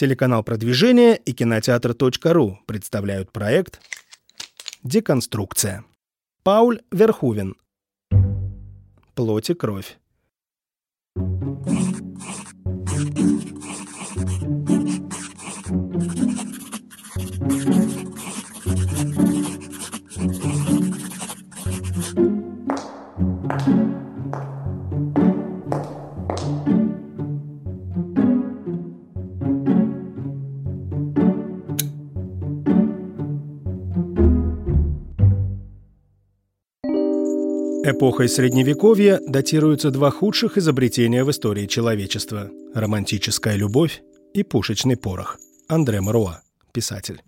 Телеканал 0.00 0.42
продвижения 0.42 1.14
и 1.14 1.34
кинотеатр.ру 1.34 2.58
представляют 2.64 3.32
проект 3.32 3.82
«Деконструкция». 4.82 5.84
Пауль 6.42 6.80
Верхувен. 6.90 7.54
Плоть 9.14 9.50
и 9.50 9.54
кровь. 9.54 9.98
Эпохой 37.90 38.28
Средневековья 38.28 39.18
датируются 39.26 39.90
два 39.90 40.12
худших 40.12 40.56
изобретения 40.56 41.24
в 41.24 41.30
истории 41.32 41.66
человечества– 41.66 42.48
романтическая 42.74 43.56
любовь 43.56 44.02
и 44.32 44.44
пушечный 44.44 44.96
порох. 44.96 45.38
Андре 45.66 46.00
Маруа, 46.00 46.40
писатель. 46.72 47.20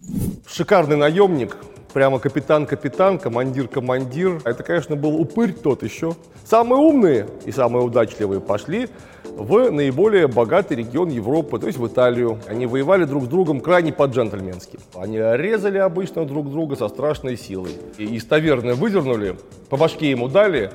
Шикарный 0.47 0.97
наемник, 0.97 1.57
прямо 1.93 2.19
капитан-капитан, 2.19 3.19
командир-командир. 3.19 4.41
Это, 4.45 4.63
конечно, 4.63 4.97
был 4.97 5.21
упырь 5.21 5.53
тот 5.53 5.83
еще. 5.83 6.15
Самые 6.45 6.81
умные 6.81 7.29
и 7.45 7.53
самые 7.53 7.85
удачливые 7.85 8.41
пошли 8.41 8.89
в 9.25 9.71
наиболее 9.71 10.27
богатый 10.29 10.77
регион 10.77 11.09
Европы, 11.09 11.59
то 11.59 11.67
есть 11.67 11.79
в 11.79 11.87
Италию. 11.87 12.39
Они 12.49 12.67
воевали 12.67 13.05
друг 13.05 13.25
с 13.25 13.29
другом 13.29 13.61
крайне 13.61 13.93
по-джентльменски. 13.93 14.79
Они 14.95 15.19
резали 15.19 15.79
обычно 15.79 16.25
друг 16.25 16.51
друга 16.51 16.77
со 16.77 16.89
страшной 16.89 17.37
силой. 17.37 17.73
И 17.99 18.05
из 18.05 18.25
таверны 18.25 18.75
выдернули, 18.75 19.37
по 19.71 19.77
башке 19.77 20.11
ему 20.11 20.29
дали, 20.29 20.71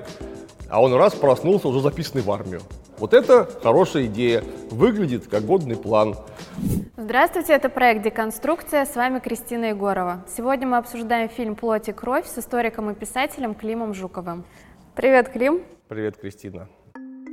а 0.70 0.82
он 0.82 0.94
раз 0.94 1.14
проснулся, 1.14 1.68
уже 1.68 1.82
записанный 1.82 2.24
в 2.24 2.32
армию. 2.32 2.62
Вот 2.98 3.14
это 3.14 3.48
хорошая 3.62 4.06
идея, 4.08 4.44
выглядит 4.72 5.28
как 5.28 5.46
годный 5.46 5.76
план. 5.76 6.16
Здравствуйте, 6.98 7.54
это 7.54 7.70
проект 7.70 8.04
«Деконструкция», 8.04 8.86
с 8.86 8.96
вами 8.96 9.20
Кристина 9.20 9.66
Егорова. 9.66 10.26
Сегодня 10.36 10.68
мы 10.68 10.78
обсуждаем 10.78 11.30
фильм 11.30 11.56
«Плоть 11.56 11.90
и 11.90 11.92
кровь» 11.92 12.26
с 12.28 12.38
историком 12.38 12.90
и 12.90 12.96
писателем 12.96 13.54
Климом 13.54 13.94
Жуковым. 13.94 14.46
Привет, 14.96 15.30
Клим. 15.30 15.62
Привет, 15.88 16.18
Кристина. 16.18 16.68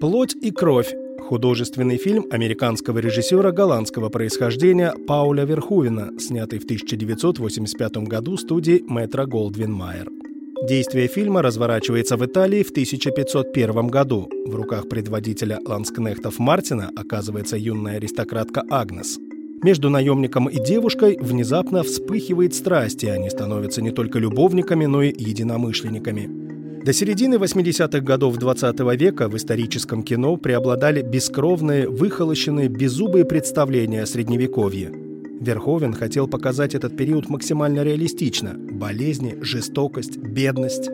«Плоть 0.01 0.35
и 0.35 0.51
кровь» 0.51 0.95
Художественный 1.29 1.97
фильм 1.97 2.27
американского 2.31 2.99
режиссера 2.99 3.51
голландского 3.51 4.11
происхождения 4.11 4.93
Пауля 5.07 5.45
Верхувена, 5.45 6.19
снятый 6.19 6.59
в 6.59 6.65
1985 6.65 7.97
году 8.07 8.37
студией 8.37 8.85
Метро 8.87 9.27
Голдвин 9.27 9.73
Майер. 9.73 10.24
Действие 10.67 11.09
фильма 11.09 11.43
разворачивается 11.43 12.17
в 12.17 12.25
Италии 12.25 12.63
в 12.63 12.71
1501 12.71 13.89
году. 13.89 14.31
В 14.47 14.55
руках 14.55 14.89
предводителя 14.89 15.61
ланскнехтов 15.63 16.39
Мартина 16.39 16.91
оказывается 16.97 17.59
юная 17.59 17.97
аристократка 17.97 18.63
Агнес. 18.71 19.19
Между 19.63 19.91
наемником 19.91 20.49
и 20.49 20.59
девушкой 20.59 21.19
внезапно 21.21 21.83
вспыхивает 21.83 22.55
страсть, 22.55 23.05
и 23.05 23.09
они 23.09 23.29
становятся 23.29 23.83
не 23.83 23.91
только 23.91 24.19
любовниками, 24.19 24.87
но 24.87 25.03
и 25.03 25.09
единомышленниками. 25.09 26.83
До 26.83 26.95
середины 26.95 27.35
80-х 27.35 28.01
годов 28.01 28.39
20 28.39 28.81
-го 28.81 28.97
века 28.97 29.29
в 29.29 29.37
историческом 29.37 30.03
кино 30.03 30.39
преобладали 30.39 31.03
бескровные, 31.03 31.91
выхолощенные, 31.91 32.69
беззубые 32.69 33.27
представления 33.27 34.03
о 34.03 34.07
Средневековье. 34.07 35.04
Верховен 35.45 35.93
хотел 35.93 36.27
показать 36.27 36.75
этот 36.75 36.97
период 36.97 37.29
максимально 37.29 37.83
реалистично– 37.83 38.55
болезни, 38.57 39.37
жестокость, 39.43 40.17
бедность. 40.17 40.89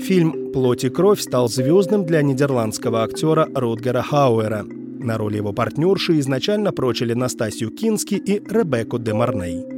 Фильм 0.00 0.52
«Плоть 0.52 0.84
и 0.84 0.90
кровь» 0.90 1.20
стал 1.20 1.48
звездным 1.48 2.04
для 2.04 2.22
нидерландского 2.22 3.02
актера 3.02 3.48
Рутгера 3.54 4.02
Хауэра. 4.02 4.64
На 4.64 5.16
роли 5.16 5.36
его 5.36 5.52
партнерши 5.52 6.18
изначально 6.20 6.72
прочили 6.72 7.14
Настасью 7.14 7.70
Кински 7.70 8.14
и 8.14 8.42
Ребекку 8.48 8.98
де 8.98 9.14
Марней. 9.14 9.75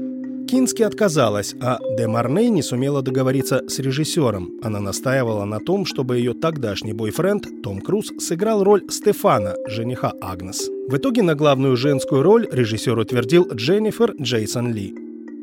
Кински 0.49 0.83
отказалась, 0.83 1.55
а 1.61 1.79
Де 1.99 2.07
Марней 2.07 2.49
не 2.49 2.63
сумела 2.63 3.03
договориться 3.03 3.63
с 3.69 3.79
режиссером. 3.81 4.53
Она 4.63 4.81
настаивала 4.81 5.45
на 5.45 5.61
том, 5.61 5.85
чтобы 5.85 6.17
ее 6.17 6.33
тогдашний 6.33 6.95
бойфренд 6.95 7.63
Том 7.63 7.83
Круз 7.83 8.11
сыграл 8.19 8.65
роль 8.65 8.83
Стефана, 8.89 9.57
жениха 9.67 10.15
Агнес. 10.23 10.71
В 10.89 10.97
итоге 10.97 11.23
на 11.23 11.35
главную 11.35 11.77
женскую 11.77 12.23
роль 12.23 12.49
режиссер 12.51 12.99
утвердил 12.99 13.47
Дженнифер 13.53 14.15
Джейсон 14.19 14.73
Ли. 14.73 14.95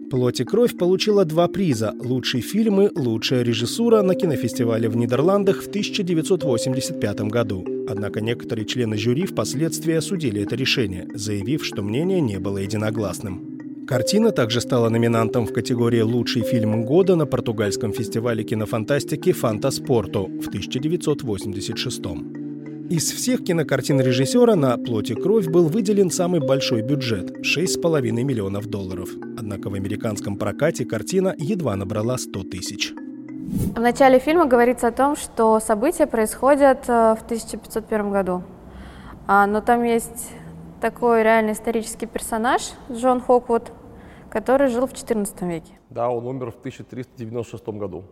«Плоть 0.09 0.39
и 0.39 0.43
кровь» 0.43 0.75
получила 0.75 1.23
два 1.23 1.47
приза– 1.47 1.93
лучший 1.99 2.41
фильм 2.41 2.81
и 2.81 2.89
лучшая 2.95 3.43
режиссура 3.43 4.01
на 4.01 4.15
кинофестивале 4.15 4.89
в 4.89 4.97
Нидерландах 4.97 5.61
в 5.61 5.67
1985 5.67 7.21
году. 7.21 7.63
Однако 7.87 8.21
некоторые 8.21 8.65
члены 8.65 8.97
жюри 8.97 9.27
впоследствии 9.27 9.93
осудили 9.93 10.41
это 10.41 10.55
решение, 10.55 11.07
заявив, 11.13 11.63
что 11.63 11.83
мнение 11.83 12.21
не 12.21 12.39
было 12.39 12.57
единогласным. 12.57 13.54
Картина 13.87 14.31
также 14.31 14.61
стала 14.61 14.89
номинантом 14.89 15.45
в 15.45 15.53
категории 15.53 16.01
«Лучший 16.01 16.41
фильм 16.41 16.85
года» 16.85 17.15
на 17.15 17.27
португальском 17.27 17.93
фестивале 17.93 18.43
кинофантастики 18.43 19.31
«Фантаспорто» 19.31 20.21
в 20.21 20.47
1986 20.47 22.01
Из 22.89 23.11
всех 23.11 23.43
кинокартин 23.43 24.01
режиссера 24.01 24.55
на 24.55 24.77
«Плоть 24.77 25.11
и 25.11 25.13
кровь» 25.13 25.47
был 25.47 25.67
выделен 25.67 26.09
самый 26.09 26.39
большой 26.39 26.81
бюджет– 26.81 27.37
6,5 27.41 28.01
миллионов 28.23 28.65
долларов. 28.65 29.09
Однако 29.37 29.69
в 29.69 29.75
американском 29.75 30.37
прокате 30.37 30.85
картина 30.85 31.35
едва 31.37 31.75
набрала 31.75 32.17
100 32.17 32.43
тысяч. 32.45 32.91
В 33.75 33.79
начале 33.79 34.17
фильма 34.17 34.47
говорится 34.47 34.87
о 34.87 34.91
том, 34.91 35.15
что 35.15 35.59
события 35.59 36.07
происходят 36.07 36.85
э, 36.87 37.15
в 37.19 37.23
1501 37.23 38.09
году. 38.09 38.43
А, 39.27 39.45
но 39.45 39.61
там 39.61 39.83
есть 39.83 40.31
такой 40.85 41.23
реальный 41.23 41.53
исторический 41.53 42.05
персонаж 42.05 42.73
Джон 42.91 43.19
Хоквуд, 43.19 43.71
который 44.29 44.67
жил 44.67 44.85
в 44.85 44.93
XIV 44.93 45.47
веке. 45.49 45.73
Да, 45.89 46.11
он 46.11 46.27
умер 46.27 46.51
в 46.51 46.59
1396 46.59 47.67
году. 47.69 48.03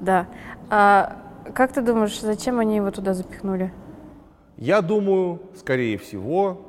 Да. 0.00 0.26
А 0.70 1.18
как 1.54 1.72
ты 1.72 1.82
думаешь, 1.82 2.20
зачем 2.20 2.58
они 2.58 2.74
его 2.74 2.90
туда 2.90 3.14
запихнули? 3.14 3.72
Я 4.56 4.82
думаю, 4.82 5.38
скорее 5.54 5.98
всего, 5.98 6.62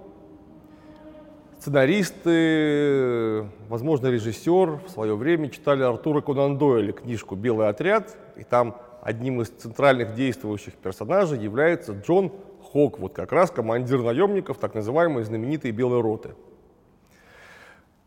сценаристы, 1.58 3.48
возможно, 3.68 4.10
режиссер 4.10 4.82
в 4.86 4.90
свое 4.90 5.16
время 5.16 5.50
читали 5.50 5.82
Артура 5.82 6.22
Конан 6.22 6.60
Дойля 6.60 6.92
книжку 6.92 7.36
«Белый 7.36 7.68
отряд», 7.68 8.16
и 8.36 8.44
там 8.44 8.76
одним 9.02 9.42
из 9.42 9.50
центральных 9.50 10.14
действующих 10.14 10.76
персонажей 10.76 11.40
является 11.40 11.94
Джон 11.94 12.32
Хок, 12.72 13.00
вот 13.00 13.12
как 13.12 13.34
раз 13.34 13.52
командир 13.52 14.02
наемников, 14.02 14.58
так 14.58 14.76
называемой 14.76 15.24
знаменитой 15.24 15.72
белой 15.72 16.00
роты. 16.00 16.36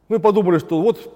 Мы 0.08 0.18
подумали, 0.18 0.58
что 0.58 0.80
вот 0.80 1.14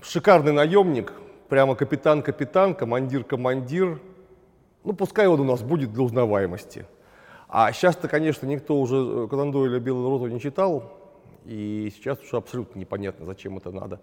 шикарный 0.00 0.52
наемник, 0.52 1.12
прямо 1.50 1.74
капитан-капитан, 1.74 2.74
командир-командир, 2.74 4.00
ну 4.82 4.92
пускай 4.94 5.26
он 5.26 5.40
у 5.40 5.44
нас 5.44 5.62
будет 5.62 5.92
для 5.92 6.04
узнаваемости. 6.04 6.86
А 7.48 7.70
сейчас-то, 7.72 8.08
конечно, 8.08 8.46
никто 8.46 8.80
уже 8.80 9.28
Конан 9.28 9.52
Дойля 9.52 9.78
«Белую 9.78 10.08
роту» 10.08 10.28
не 10.28 10.40
читал, 10.40 10.90
и 11.44 11.92
сейчас 11.94 12.18
уже 12.22 12.38
абсолютно 12.38 12.78
непонятно, 12.78 13.26
зачем 13.26 13.58
это 13.58 13.72
надо. 13.72 14.00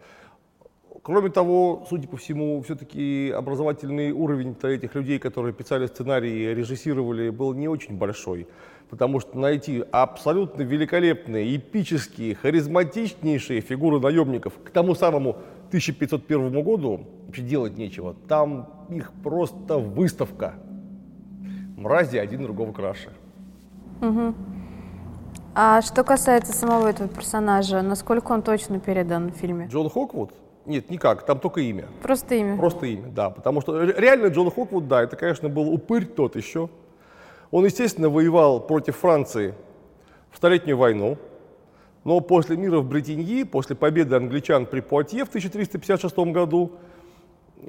Кроме 1.01 1.29
того, 1.29 1.85
судя 1.89 2.07
по 2.07 2.17
всему, 2.17 2.61
все-таки 2.61 3.33
образовательный 3.35 4.11
уровень 4.11 4.55
этих 4.61 4.95
людей, 4.95 5.19
которые 5.19 5.53
писали 5.53 5.87
сценарии, 5.87 6.53
режиссировали, 6.53 7.29
был 7.29 7.53
не 7.53 7.67
очень 7.67 7.97
большой 7.97 8.47
потому 8.93 9.19
что 9.19 9.39
найти 9.39 9.83
абсолютно 9.91 10.61
великолепные, 10.61 11.55
эпические, 11.57 12.35
харизматичнейшие 12.35 13.59
фигуры 13.59 13.99
наемников 13.99 14.53
к 14.63 14.69
тому 14.69 14.93
самому 14.93 15.37
1501 15.69 16.61
году 16.61 17.07
вообще 17.25 17.41
делать 17.41 17.75
нечего. 17.75 18.15
Там 18.27 18.69
их 18.89 19.11
просто 19.23 19.79
выставка. 19.79 20.53
Мрази 21.75 22.17
один 22.17 22.43
другого 22.43 22.71
краше. 22.71 23.09
Угу. 23.99 24.35
А 25.55 25.81
что 25.81 26.03
касается 26.03 26.53
самого 26.53 26.87
этого 26.87 27.09
персонажа, 27.09 27.81
насколько 27.81 28.31
он 28.31 28.43
точно 28.43 28.79
передан 28.79 29.31
в 29.31 29.35
фильме? 29.37 29.65
Джон 29.71 29.89
Хоквуд? 29.89 30.33
Нет, 30.65 30.89
никак, 30.89 31.25
там 31.25 31.39
только 31.39 31.59
имя. 31.61 31.87
Просто 32.01 32.35
имя? 32.35 32.57
Просто 32.57 32.85
имя, 32.85 33.09
да. 33.09 33.29
Потому 33.29 33.59
что 33.61 33.83
реально 33.83 34.27
Джон 34.27 34.49
Хоквуд, 34.49 34.87
да, 34.87 35.03
это, 35.03 35.17
конечно, 35.17 35.49
был 35.49 35.73
упырь 35.73 36.05
тот 36.05 36.35
еще. 36.35 36.69
Он, 37.51 37.65
естественно, 37.65 38.09
воевал 38.09 38.61
против 38.65 38.95
Франции 38.97 39.53
в 40.31 40.37
Столетнюю 40.37 40.77
войну, 40.77 41.17
но 42.05 42.21
после 42.21 42.55
мира 42.55 42.79
в 42.79 42.87
Бретеньи, 42.87 43.43
после 43.43 43.75
победы 43.75 44.15
англичан 44.15 44.65
при 44.65 44.79
Пуатье 44.79 45.25
в 45.25 45.27
1356 45.29 46.17
году, 46.31 46.71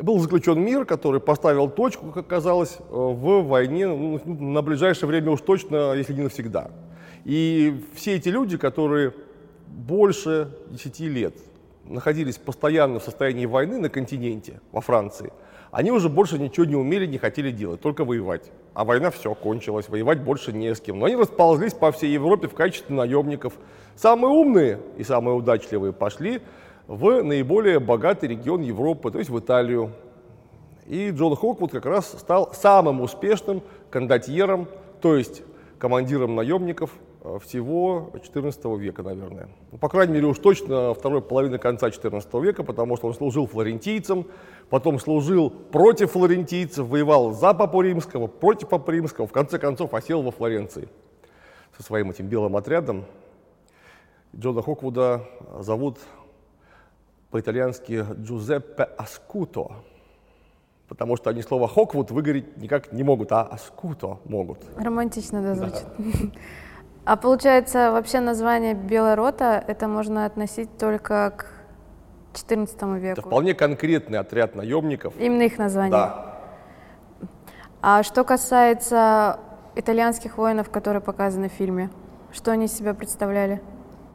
был 0.00 0.18
заключен 0.18 0.60
мир, 0.60 0.84
который 0.84 1.20
поставил 1.20 1.68
точку, 1.68 2.06
как 2.06 2.26
оказалось, 2.26 2.78
в 2.90 3.42
войне 3.42 3.86
ну, 3.86 4.20
на 4.24 4.62
ближайшее 4.62 5.08
время 5.08 5.30
уж 5.30 5.40
точно, 5.40 5.92
если 5.94 6.14
не 6.14 6.22
навсегда. 6.22 6.70
И 7.24 7.84
все 7.94 8.14
эти 8.16 8.28
люди, 8.28 8.56
которые 8.56 9.14
больше 9.66 10.50
10 10.70 11.00
лет 11.00 11.34
находились 11.84 12.36
постоянно 12.36 12.98
в 12.98 13.02
состоянии 13.02 13.46
войны 13.46 13.78
на 13.78 13.88
континенте, 13.88 14.60
во 14.72 14.80
Франции, 14.80 15.32
они 15.74 15.90
уже 15.90 16.08
больше 16.08 16.38
ничего 16.38 16.64
не 16.66 16.76
умели, 16.76 17.04
не 17.04 17.18
хотели 17.18 17.50
делать, 17.50 17.80
только 17.80 18.04
воевать. 18.04 18.52
А 18.74 18.84
война 18.84 19.10
все, 19.10 19.34
кончилась, 19.34 19.88
воевать 19.88 20.20
больше 20.20 20.52
не 20.52 20.72
с 20.72 20.80
кем. 20.80 21.00
Но 21.00 21.06
они 21.06 21.16
расползлись 21.16 21.74
по 21.74 21.90
всей 21.90 22.12
Европе 22.12 22.46
в 22.46 22.54
качестве 22.54 22.94
наемников. 22.94 23.54
Самые 23.96 24.30
умные 24.30 24.78
и 24.96 25.02
самые 25.02 25.34
удачливые 25.34 25.92
пошли 25.92 26.42
в 26.86 27.24
наиболее 27.24 27.80
богатый 27.80 28.28
регион 28.28 28.62
Европы, 28.62 29.10
то 29.10 29.18
есть 29.18 29.30
в 29.30 29.38
Италию. 29.40 29.90
И 30.86 31.10
Джон 31.10 31.34
Хоквуд 31.34 31.72
как 31.72 31.86
раз 31.86 32.06
стал 32.20 32.52
самым 32.52 33.00
успешным 33.00 33.60
кондотьером, 33.90 34.68
то 35.00 35.16
есть 35.16 35.42
командиром 35.80 36.36
наемников 36.36 36.90
всего 37.40 38.10
XIV 38.12 38.78
века, 38.78 39.02
наверное. 39.02 39.48
Ну, 39.72 39.78
по 39.78 39.88
крайней 39.88 40.12
мере, 40.12 40.26
уж 40.26 40.38
точно 40.38 40.92
второй 40.92 41.22
половины 41.22 41.58
конца 41.58 41.88
XIV 41.88 42.42
века, 42.42 42.62
потому 42.62 42.96
что 42.96 43.06
он 43.06 43.14
служил 43.14 43.46
флорентийцем, 43.46 44.26
потом 44.68 44.98
служил 44.98 45.48
против 45.48 46.12
флорентийцев, 46.12 46.86
воевал 46.86 47.32
за 47.32 47.54
Папу 47.54 47.80
Римского, 47.80 48.26
против 48.26 48.68
Папы 48.68 48.92
Римского, 48.92 49.26
в 49.26 49.32
конце 49.32 49.58
концов 49.58 49.94
осел 49.94 50.22
во 50.22 50.32
Флоренции 50.32 50.88
со 51.76 51.82
своим 51.82 52.10
этим 52.10 52.26
белым 52.26 52.56
отрядом. 52.56 53.06
Джона 54.36 54.62
Хоквуда 54.62 55.22
зовут 55.60 55.98
по-итальянски 57.30 58.04
Джузеппе 58.20 58.82
Аскуто, 58.82 59.76
потому 60.88 61.16
что 61.16 61.30
они 61.30 61.40
слово 61.40 61.68
«хоквуд» 61.68 62.10
выговорить 62.10 62.56
никак 62.58 62.92
не 62.92 63.02
могут, 63.02 63.32
а 63.32 63.42
«аскуто» 63.42 64.18
могут. 64.24 64.58
Романтично, 64.76 65.42
да, 65.42 65.54
звучит. 65.54 65.86
Да. 65.98 66.30
А 67.04 67.16
получается, 67.16 67.90
вообще 67.92 68.20
название 68.20 68.72
«белая 68.72 69.14
рота» 69.14 69.62
это 69.66 69.88
можно 69.88 70.24
относить 70.24 70.78
только 70.78 71.34
к 71.36 71.46
XIV 72.32 72.98
веку? 72.98 73.20
Это 73.20 73.22
вполне 73.28 73.54
конкретный 73.54 74.18
отряд 74.18 74.54
наемников. 74.54 75.12
Именно 75.18 75.42
их 75.42 75.58
название? 75.58 75.90
Да. 75.90 76.40
А 77.82 78.02
что 78.02 78.24
касается 78.24 79.38
итальянских 79.74 80.38
воинов, 80.38 80.70
которые 80.70 81.02
показаны 81.02 81.50
в 81.50 81.52
фильме, 81.52 81.90
что 82.32 82.52
они 82.52 82.64
из 82.66 82.72
себя 82.72 82.94
представляли? 82.94 83.60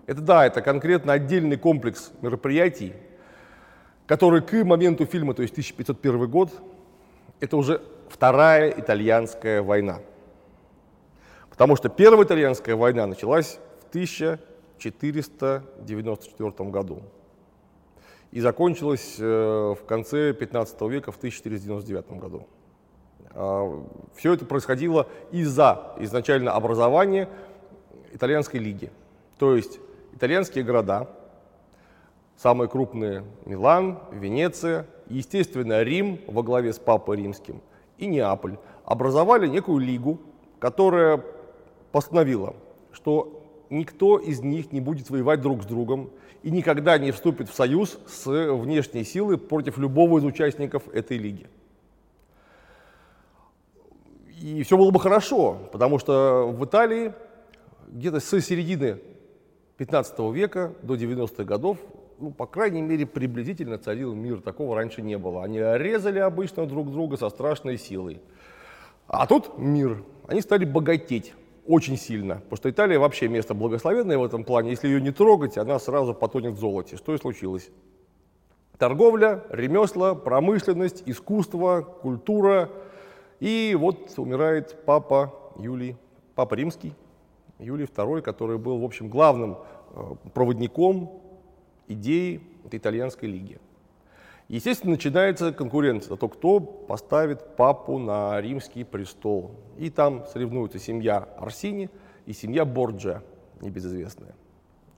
Это 0.08 0.22
да, 0.22 0.48
это 0.48 0.64
конкретно 0.64 1.14
отдельный 1.14 1.58
комплекс 1.58 2.12
мероприятий, 2.24 2.94
который 4.08 4.42
к 4.42 4.52
моменту 4.64 5.06
фильма, 5.06 5.36
то 5.36 5.44
есть 5.44 5.54
1501 5.54 6.28
год, 6.28 6.50
это 7.40 7.56
уже 7.56 7.84
вторая 8.10 8.72
итальянская 8.72 9.62
война. 9.62 10.00
Потому 11.60 11.76
что 11.76 11.90
первая 11.90 12.26
итальянская 12.26 12.76
война 12.78 13.06
началась 13.06 13.60
в 13.82 13.90
1494 13.90 16.70
году 16.70 17.02
и 18.32 18.40
закончилась 18.40 19.18
э, 19.20 19.76
в 19.78 19.86
конце 19.86 20.34
15 20.34 20.82
века 20.84 21.12
в 21.12 21.18
1499 21.18 22.12
году. 22.12 22.48
А, 23.32 23.84
Все 24.16 24.36
это 24.36 24.46
происходило 24.46 25.08
из-за 25.32 25.96
изначально 26.00 26.54
образования 26.54 27.28
итальянской 28.14 28.62
лиги. 28.62 28.90
То 29.38 29.58
есть 29.58 29.82
итальянские 30.14 30.64
города, 30.64 31.10
самые 32.38 32.70
крупные 32.70 33.26
Милан, 33.44 34.00
Венеция, 34.14 34.88
естественно, 35.08 35.84
Рим 35.84 36.22
во 36.26 36.42
главе 36.42 36.72
с 36.72 36.80
Папой 36.80 37.18
Римским 37.18 37.62
и 37.98 38.08
Неаполь 38.08 38.58
образовали 38.86 39.46
некую 39.46 39.80
лигу, 39.80 40.22
которая 40.60 41.22
постановила, 41.92 42.56
что 42.92 43.44
никто 43.70 44.18
из 44.18 44.42
них 44.42 44.72
не 44.72 44.82
будет 44.82 45.10
воевать 45.10 45.42
друг 45.42 45.64
с 45.64 45.66
другом 45.66 46.10
и 46.44 46.52
никогда 46.52 46.98
не 46.98 47.12
вступит 47.12 47.50
в 47.50 47.54
союз 47.54 48.00
с 48.08 48.26
внешней 48.26 49.04
силой 49.04 49.38
против 49.38 49.78
любого 49.78 50.20
из 50.20 50.24
участников 50.24 50.88
этой 50.90 51.18
лиги. 51.18 51.48
И 54.42 54.64
все 54.64 54.78
было 54.78 54.92
бы 54.92 55.00
хорошо, 55.00 55.58
потому 55.72 56.00
что 56.00 56.48
в 56.50 56.64
Италии 56.66 57.14
где-то 57.88 58.20
с 58.20 58.42
середины 58.42 59.00
15 59.78 60.20
века 60.34 60.74
до 60.82 60.96
90-х 60.96 61.44
годов, 61.44 61.78
ну, 62.20 62.32
по 62.32 62.46
крайней 62.46 62.82
мере, 62.82 63.06
приблизительно 63.06 63.78
царил 63.78 64.14
мир. 64.14 64.42
Такого 64.42 64.76
раньше 64.76 65.02
не 65.02 65.18
было. 65.18 65.44
Они 65.44 65.60
резали 65.60 66.20
обычно 66.20 66.66
друг 66.66 66.92
друга 66.92 67.18
со 67.18 67.30
страшной 67.30 67.78
силой. 67.78 68.22
А 69.08 69.26
тут 69.26 69.58
мир. 69.58 70.04
Они 70.28 70.42
стали 70.42 70.66
богатеть 70.66 71.34
очень 71.70 71.98
сильно, 71.98 72.36
потому 72.36 72.58
что 72.58 72.70
Италия 72.72 72.98
вообще 72.98 73.28
место 73.28 73.54
благословенное 73.54 74.18
в 74.18 74.24
этом 74.24 74.44
плане. 74.44 74.72
Если 74.72 74.88
ее 74.88 75.00
не 75.00 75.12
трогать, 75.12 75.56
она 75.56 75.78
сразу 75.78 76.16
потонет 76.16 76.56
в 76.56 76.60
золоте. 76.60 76.98
Что 76.98 77.14
и 77.14 77.20
случилось. 77.20 77.70
Торговля, 78.80 79.44
ремесла, 79.50 80.16
промышленность, 80.16 81.04
искусство, 81.06 81.82
культура. 81.82 82.72
И 83.40 83.78
вот 83.80 84.12
умирает 84.18 84.84
папа 84.86 85.32
Юлий, 85.58 85.96
папа 86.34 86.56
римский, 86.56 86.96
Юлий 87.60 87.86
II, 87.86 88.22
который 88.24 88.58
был, 88.58 88.80
в 88.80 88.84
общем, 88.84 89.08
главным 89.08 89.60
э, 89.94 90.16
проводником 90.34 91.22
идеи 91.88 92.42
итальянской 92.72 93.30
лиги. 93.30 93.60
Естественно, 94.48 94.94
начинается 94.94 95.54
конкуренция 95.54 96.18
то, 96.18 96.28
кто 96.28 96.60
поставит 96.60 97.56
папу 97.56 98.00
на 98.00 98.42
римский 98.42 98.84
престол. 98.84 99.52
И 99.80 99.90
там 99.90 100.26
соревнуются 100.34 100.78
семья 100.78 101.30
Арсини 101.38 101.90
и 102.26 102.34
семья 102.34 102.66
Борджа, 102.66 103.22
небезызвестная. 103.62 104.36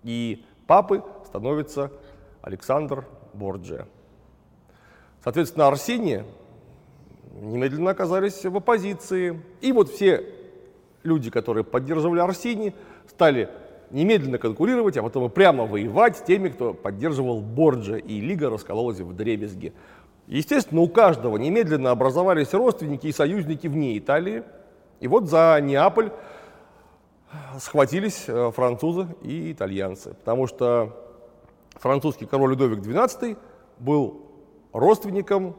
И 0.01 0.43
папы 0.65 1.03
становится 1.27 1.91
Александр 2.41 3.05
Борджа. 3.33 3.85
Соответственно, 5.23 5.67
Арсини 5.67 6.23
немедленно 7.39 7.91
оказались 7.91 8.43
в 8.43 8.57
оппозиции. 8.57 9.39
И 9.61 9.71
вот 9.71 9.89
все 9.89 10.25
люди, 11.03 11.29
которые 11.29 11.63
поддерживали 11.63 12.19
Арсини, 12.19 12.73
стали 13.07 13.49
немедленно 13.91 14.39
конкурировать, 14.39 14.97
а 14.97 15.03
потом 15.03 15.25
и 15.25 15.29
прямо 15.29 15.67
воевать 15.67 16.17
с 16.17 16.21
теми, 16.21 16.49
кто 16.49 16.73
поддерживал 16.73 17.39
Борджа, 17.41 17.97
и 17.97 18.19
лига 18.19 18.49
раскололась 18.49 18.99
в 18.99 19.13
дребезги. 19.13 19.73
Естественно, 20.25 20.81
у 20.81 20.87
каждого 20.87 21.37
немедленно 21.37 21.91
образовались 21.91 22.51
родственники 22.55 23.05
и 23.05 23.11
союзники 23.11 23.67
вне 23.67 23.95
Италии. 23.99 24.41
И 25.01 25.07
вот 25.07 25.27
за 25.27 25.59
Неаполь 25.61 26.11
схватились 27.59 28.25
э, 28.27 28.51
французы 28.51 29.07
и 29.23 29.51
итальянцы, 29.51 30.13
потому 30.13 30.45
что 30.45 30.95
французский 31.71 32.27
король 32.27 32.51
Людовик 32.51 32.79
XII 32.79 33.35
был 33.79 34.27
родственником 34.71 35.55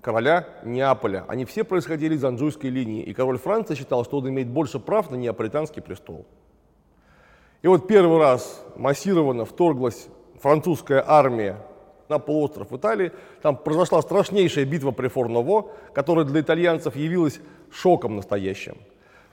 короля 0.00 0.48
Неаполя. 0.64 1.24
Они 1.28 1.44
все 1.44 1.62
происходили 1.62 2.16
из 2.16 2.24
Анжуйской 2.24 2.70
линии, 2.70 3.04
и 3.04 3.14
король 3.14 3.38
Франции 3.38 3.76
считал, 3.76 4.04
что 4.04 4.18
он 4.18 4.28
имеет 4.28 4.48
больше 4.48 4.80
прав 4.80 5.12
на 5.12 5.14
неаполитанский 5.14 5.80
престол. 5.80 6.26
И 7.62 7.68
вот 7.68 7.86
первый 7.86 8.18
раз 8.18 8.64
массированно 8.74 9.44
вторглась 9.44 10.08
французская 10.40 11.04
армия 11.06 11.56
на 12.08 12.18
полуостров 12.18 12.72
Италии. 12.72 13.12
Там 13.42 13.56
произошла 13.56 14.02
страшнейшая 14.02 14.64
битва 14.64 14.90
при 14.90 15.08
Форново, 15.08 15.70
которая 15.92 16.24
для 16.24 16.40
итальянцев 16.40 16.96
явилась 16.96 17.40
шоком 17.70 18.16
настоящим. 18.16 18.76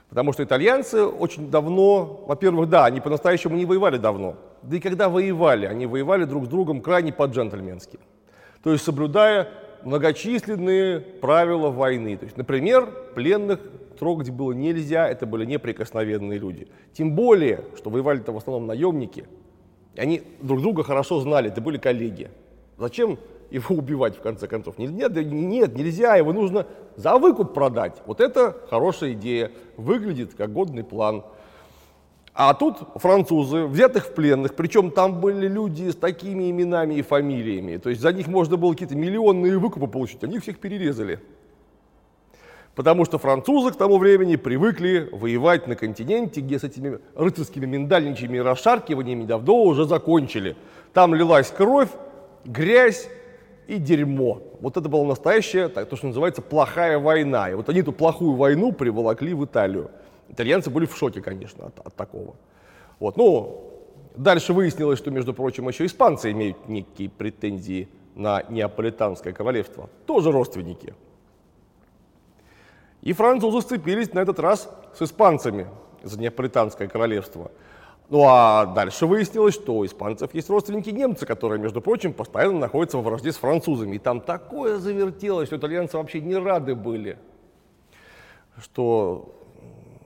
Потому 0.08 0.32
что 0.32 0.44
итальянцы 0.44 1.04
очень 1.04 1.50
давно, 1.50 2.24
во-первых, 2.26 2.68
да, 2.68 2.84
они 2.84 3.00
по-настоящему 3.00 3.56
не 3.56 3.64
воевали 3.64 3.96
давно. 3.96 4.36
Да 4.62 4.76
и 4.76 4.80
когда 4.80 5.08
воевали, 5.08 5.66
они 5.66 5.86
воевали 5.86 6.24
друг 6.24 6.44
с 6.44 6.48
другом 6.48 6.82
крайне 6.82 7.12
по-джентльменски. 7.12 7.98
То 8.62 8.72
есть 8.72 8.84
соблюдая 8.84 9.48
многочисленные 9.84 11.00
правила 11.00 11.70
войны. 11.70 12.16
То 12.16 12.24
есть, 12.24 12.36
например, 12.36 12.88
пленных 13.14 13.60
трогать 13.98 14.30
было 14.30 14.52
нельзя, 14.52 15.08
это 15.08 15.26
были 15.26 15.44
неприкосновенные 15.44 16.38
люди. 16.38 16.68
Тем 16.92 17.14
более, 17.14 17.64
что 17.76 17.90
воевали-то 17.90 18.32
в 18.32 18.36
основном 18.36 18.66
наемники, 18.66 19.26
и 19.94 20.00
они 20.00 20.22
друг 20.40 20.60
друга 20.60 20.82
хорошо 20.82 21.20
знали, 21.20 21.48
это 21.48 21.60
были 21.60 21.78
коллеги. 21.78 22.30
Зачем 22.82 23.16
его 23.50 23.76
убивать 23.78 24.16
в 24.16 24.20
конце 24.20 24.48
концов? 24.48 24.76
Нет, 24.76 24.90
нет, 25.14 25.76
нельзя, 25.76 26.16
его 26.16 26.32
нужно 26.32 26.66
за 26.96 27.16
выкуп 27.16 27.54
продать. 27.54 28.02
Вот 28.06 28.20
это 28.20 28.56
хорошая 28.68 29.12
идея, 29.12 29.52
выглядит 29.76 30.34
как 30.34 30.52
годный 30.52 30.82
план. 30.82 31.22
А 32.34 32.54
тут 32.54 32.78
французы, 32.96 33.66
взятых 33.66 34.06
в 34.06 34.14
пленных, 34.14 34.54
причем 34.54 34.90
там 34.90 35.20
были 35.20 35.46
люди 35.46 35.90
с 35.90 35.94
такими 35.94 36.50
именами 36.50 36.94
и 36.94 37.02
фамилиями, 37.02 37.76
то 37.76 37.90
есть 37.90 38.00
за 38.00 38.10
них 38.10 38.26
можно 38.26 38.56
было 38.56 38.72
какие-то 38.72 38.96
миллионные 38.96 39.58
выкупы 39.58 39.86
получить, 39.86 40.24
они 40.24 40.38
всех 40.38 40.58
перерезали. 40.58 41.20
Потому 42.74 43.04
что 43.04 43.18
французы 43.18 43.70
к 43.70 43.76
тому 43.76 43.98
времени 43.98 44.36
привыкли 44.36 45.10
воевать 45.12 45.66
на 45.66 45.76
континенте, 45.76 46.40
где 46.40 46.58
с 46.58 46.64
этими 46.64 47.00
рыцарскими 47.14 47.66
миндальничьими 47.66 48.38
расшаркиваниями 48.38 49.24
давно 49.24 49.62
уже 49.64 49.84
закончили. 49.84 50.56
Там 50.94 51.14
лилась 51.14 51.50
кровь, 51.50 51.90
грязь 52.44 53.08
и 53.66 53.78
дерьмо. 53.78 54.42
Вот 54.60 54.76
это 54.76 54.88
была 54.88 55.04
настоящая, 55.04 55.68
так, 55.68 55.88
то, 55.88 55.96
что 55.96 56.06
называется, 56.06 56.42
плохая 56.42 56.98
война. 56.98 57.50
И 57.50 57.54
вот 57.54 57.68
они 57.68 57.80
эту 57.80 57.92
плохую 57.92 58.34
войну 58.34 58.72
приволокли 58.72 59.34
в 59.34 59.44
Италию. 59.44 59.90
Итальянцы 60.28 60.70
были 60.70 60.86
в 60.86 60.96
шоке, 60.96 61.20
конечно, 61.20 61.66
от, 61.66 61.78
от 61.86 61.94
такого. 61.94 62.34
Вот, 62.98 63.16
ну, 63.16 63.72
Дальше 64.14 64.52
выяснилось, 64.52 64.98
что, 64.98 65.10
между 65.10 65.32
прочим, 65.32 65.68
еще 65.68 65.86
испанцы 65.86 66.30
имеют 66.32 66.68
некие 66.68 67.08
претензии 67.08 67.88
на 68.14 68.42
Неаполитанское 68.48 69.32
королевство. 69.32 69.88
Тоже 70.06 70.30
родственники. 70.30 70.94
И 73.00 73.12
французы 73.14 73.62
сцепились 73.62 74.12
на 74.12 74.20
этот 74.20 74.38
раз 74.38 74.68
с 74.94 75.02
испанцами 75.02 75.66
за 76.02 76.20
Неаполитанское 76.20 76.88
королевство. 76.88 77.50
Ну 78.12 78.26
а 78.26 78.66
дальше 78.66 79.06
выяснилось, 79.06 79.54
что 79.54 79.74
у 79.74 79.86
испанцев 79.86 80.34
есть 80.34 80.50
родственники 80.50 80.90
немцы, 80.90 81.24
которые, 81.24 81.58
между 81.58 81.80
прочим, 81.80 82.12
постоянно 82.12 82.58
находятся 82.58 82.98
во 82.98 83.02
вражде 83.04 83.32
с 83.32 83.36
французами. 83.36 83.96
И 83.96 83.98
там 83.98 84.20
такое 84.20 84.76
завертелось, 84.76 85.46
что 85.46 85.56
итальянцы 85.56 85.96
вообще 85.96 86.20
не 86.20 86.36
рады 86.36 86.74
были, 86.74 87.16
что 88.58 89.34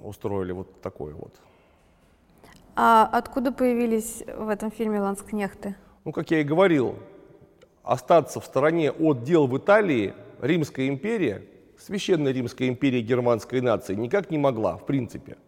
устроили 0.05 0.53
вот 0.53 0.81
такое 0.83 1.15
вот. 1.15 1.35
А 2.77 3.11
откуда 3.13 3.51
появились 3.51 4.23
в 4.39 4.51
этом 4.51 4.71
фильме 4.71 5.01
ланскнехты? 5.01 5.75
Ну, 6.05 6.13
как 6.13 6.31
я 6.31 6.43
и 6.43 6.45
говорил, 6.45 6.95
остаться 7.83 8.39
в 8.39 8.45
стороне 8.45 8.93
от 8.93 9.25
дел 9.25 9.49
в 9.49 9.59
Италии 9.59 10.15
Римская 10.41 10.87
империя, 10.87 11.43
священная 11.77 12.31
Римская 12.31 12.69
империя 12.69 13.01
германской 13.01 13.61
нации, 13.61 13.97
никак 13.97 14.31
не 14.31 14.39
могла, 14.39 14.77
в 14.77 14.87
принципе. 14.87 15.39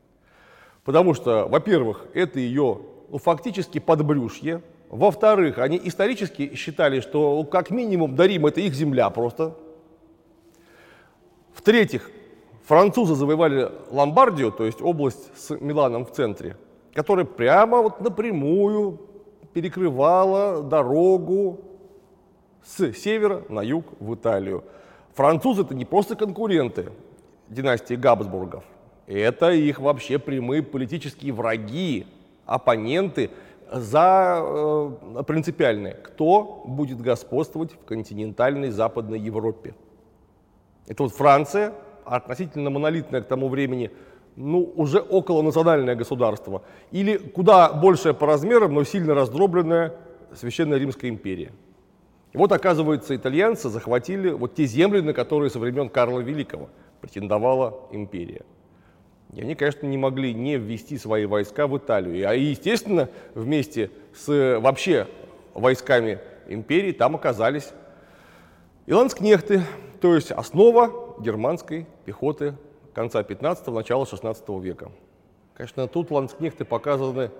Потому 0.88 1.12
что, 1.12 1.46
во-первых, 1.46 2.06
это 2.14 2.40
ее 2.40 2.80
ну, 3.10 3.18
фактически 3.18 3.78
подбрюшье. 3.78 4.62
Во-вторых, 4.88 5.58
они 5.58 5.78
исторически 5.84 6.54
считали, 6.54 7.00
что 7.00 7.36
ну, 7.36 7.44
как 7.44 7.68
минимум 7.68 8.16
до 8.16 8.24
Рима 8.24 8.48
это 8.48 8.62
их 8.62 8.72
земля 8.72 9.10
просто. 9.10 9.54
В-третьих, 11.52 12.10
французы 12.64 13.16
завоевали 13.16 13.70
Ломбардию, 13.90 14.50
то 14.50 14.64
есть 14.64 14.80
область 14.80 15.30
с 15.36 15.50
Миланом 15.60 16.06
в 16.06 16.12
центре, 16.12 16.56
которая 16.94 17.26
прямо 17.26 17.82
вот 17.82 18.00
напрямую 18.00 18.98
перекрывала 19.52 20.62
дорогу 20.62 21.60
с 22.64 22.94
севера 22.94 23.42
на 23.50 23.60
юг 23.60 23.84
в 24.00 24.14
Италию. 24.14 24.64
Французы 25.12 25.64
это 25.64 25.74
не 25.74 25.84
просто 25.84 26.16
конкуренты 26.16 26.92
династии 27.50 27.92
Габсбургов, 27.92 28.64
это 29.14 29.50
их 29.50 29.80
вообще 29.80 30.18
прямые 30.18 30.62
политические 30.62 31.32
враги, 31.32 32.06
оппоненты 32.44 33.30
за 33.72 34.38
э, 34.40 35.22
принципиальные. 35.26 35.94
Кто 35.94 36.62
будет 36.66 37.00
господствовать 37.00 37.72
в 37.72 37.84
континентальной 37.84 38.70
Западной 38.70 39.18
Европе? 39.18 39.74
Это 40.86 41.02
вот 41.02 41.12
Франция, 41.12 41.72
относительно 42.04 42.70
монолитная 42.70 43.22
к 43.22 43.26
тому 43.26 43.48
времени, 43.48 43.90
ну, 44.36 44.72
уже 44.76 45.00
около 45.00 45.42
национальное 45.42 45.96
государство. 45.96 46.62
Или 46.90 47.16
куда 47.16 47.72
большее 47.72 48.14
по 48.14 48.26
размерам, 48.26 48.74
но 48.74 48.84
сильно 48.84 49.14
раздробленная 49.14 49.94
Священная 50.34 50.78
Римская 50.78 51.10
империя. 51.10 51.52
И 52.32 52.36
вот, 52.36 52.52
оказывается, 52.52 53.16
итальянцы 53.16 53.70
захватили 53.70 54.30
вот 54.30 54.54
те 54.54 54.66
земли, 54.66 55.00
на 55.00 55.14
которые 55.14 55.50
со 55.50 55.58
времен 55.58 55.88
Карла 55.88 56.20
Великого 56.20 56.68
претендовала 57.00 57.88
империя. 57.90 58.42
И 59.34 59.40
они, 59.40 59.54
конечно, 59.54 59.86
не 59.86 59.98
могли 59.98 60.32
не 60.32 60.56
ввести 60.56 60.96
свои 60.98 61.26
войска 61.26 61.66
в 61.66 61.76
Италию. 61.76 62.28
А, 62.28 62.34
естественно, 62.34 63.08
вместе 63.34 63.90
с 64.14 64.58
вообще 64.58 65.06
войсками 65.54 66.18
империи 66.46 66.92
там 66.92 67.16
оказались 67.16 67.70
и 68.86 68.92
ланскнехты, 68.92 69.62
то 70.00 70.14
есть 70.14 70.30
основа 70.30 71.20
германской 71.20 71.86
пехоты 72.06 72.54
конца 72.94 73.20
15-го, 73.20 73.70
начала 73.72 74.06
16 74.06 74.48
века. 74.60 74.90
Конечно, 75.54 75.86
тут 75.88 76.10
ланскнехты 76.10 76.64
показаны 76.64 77.30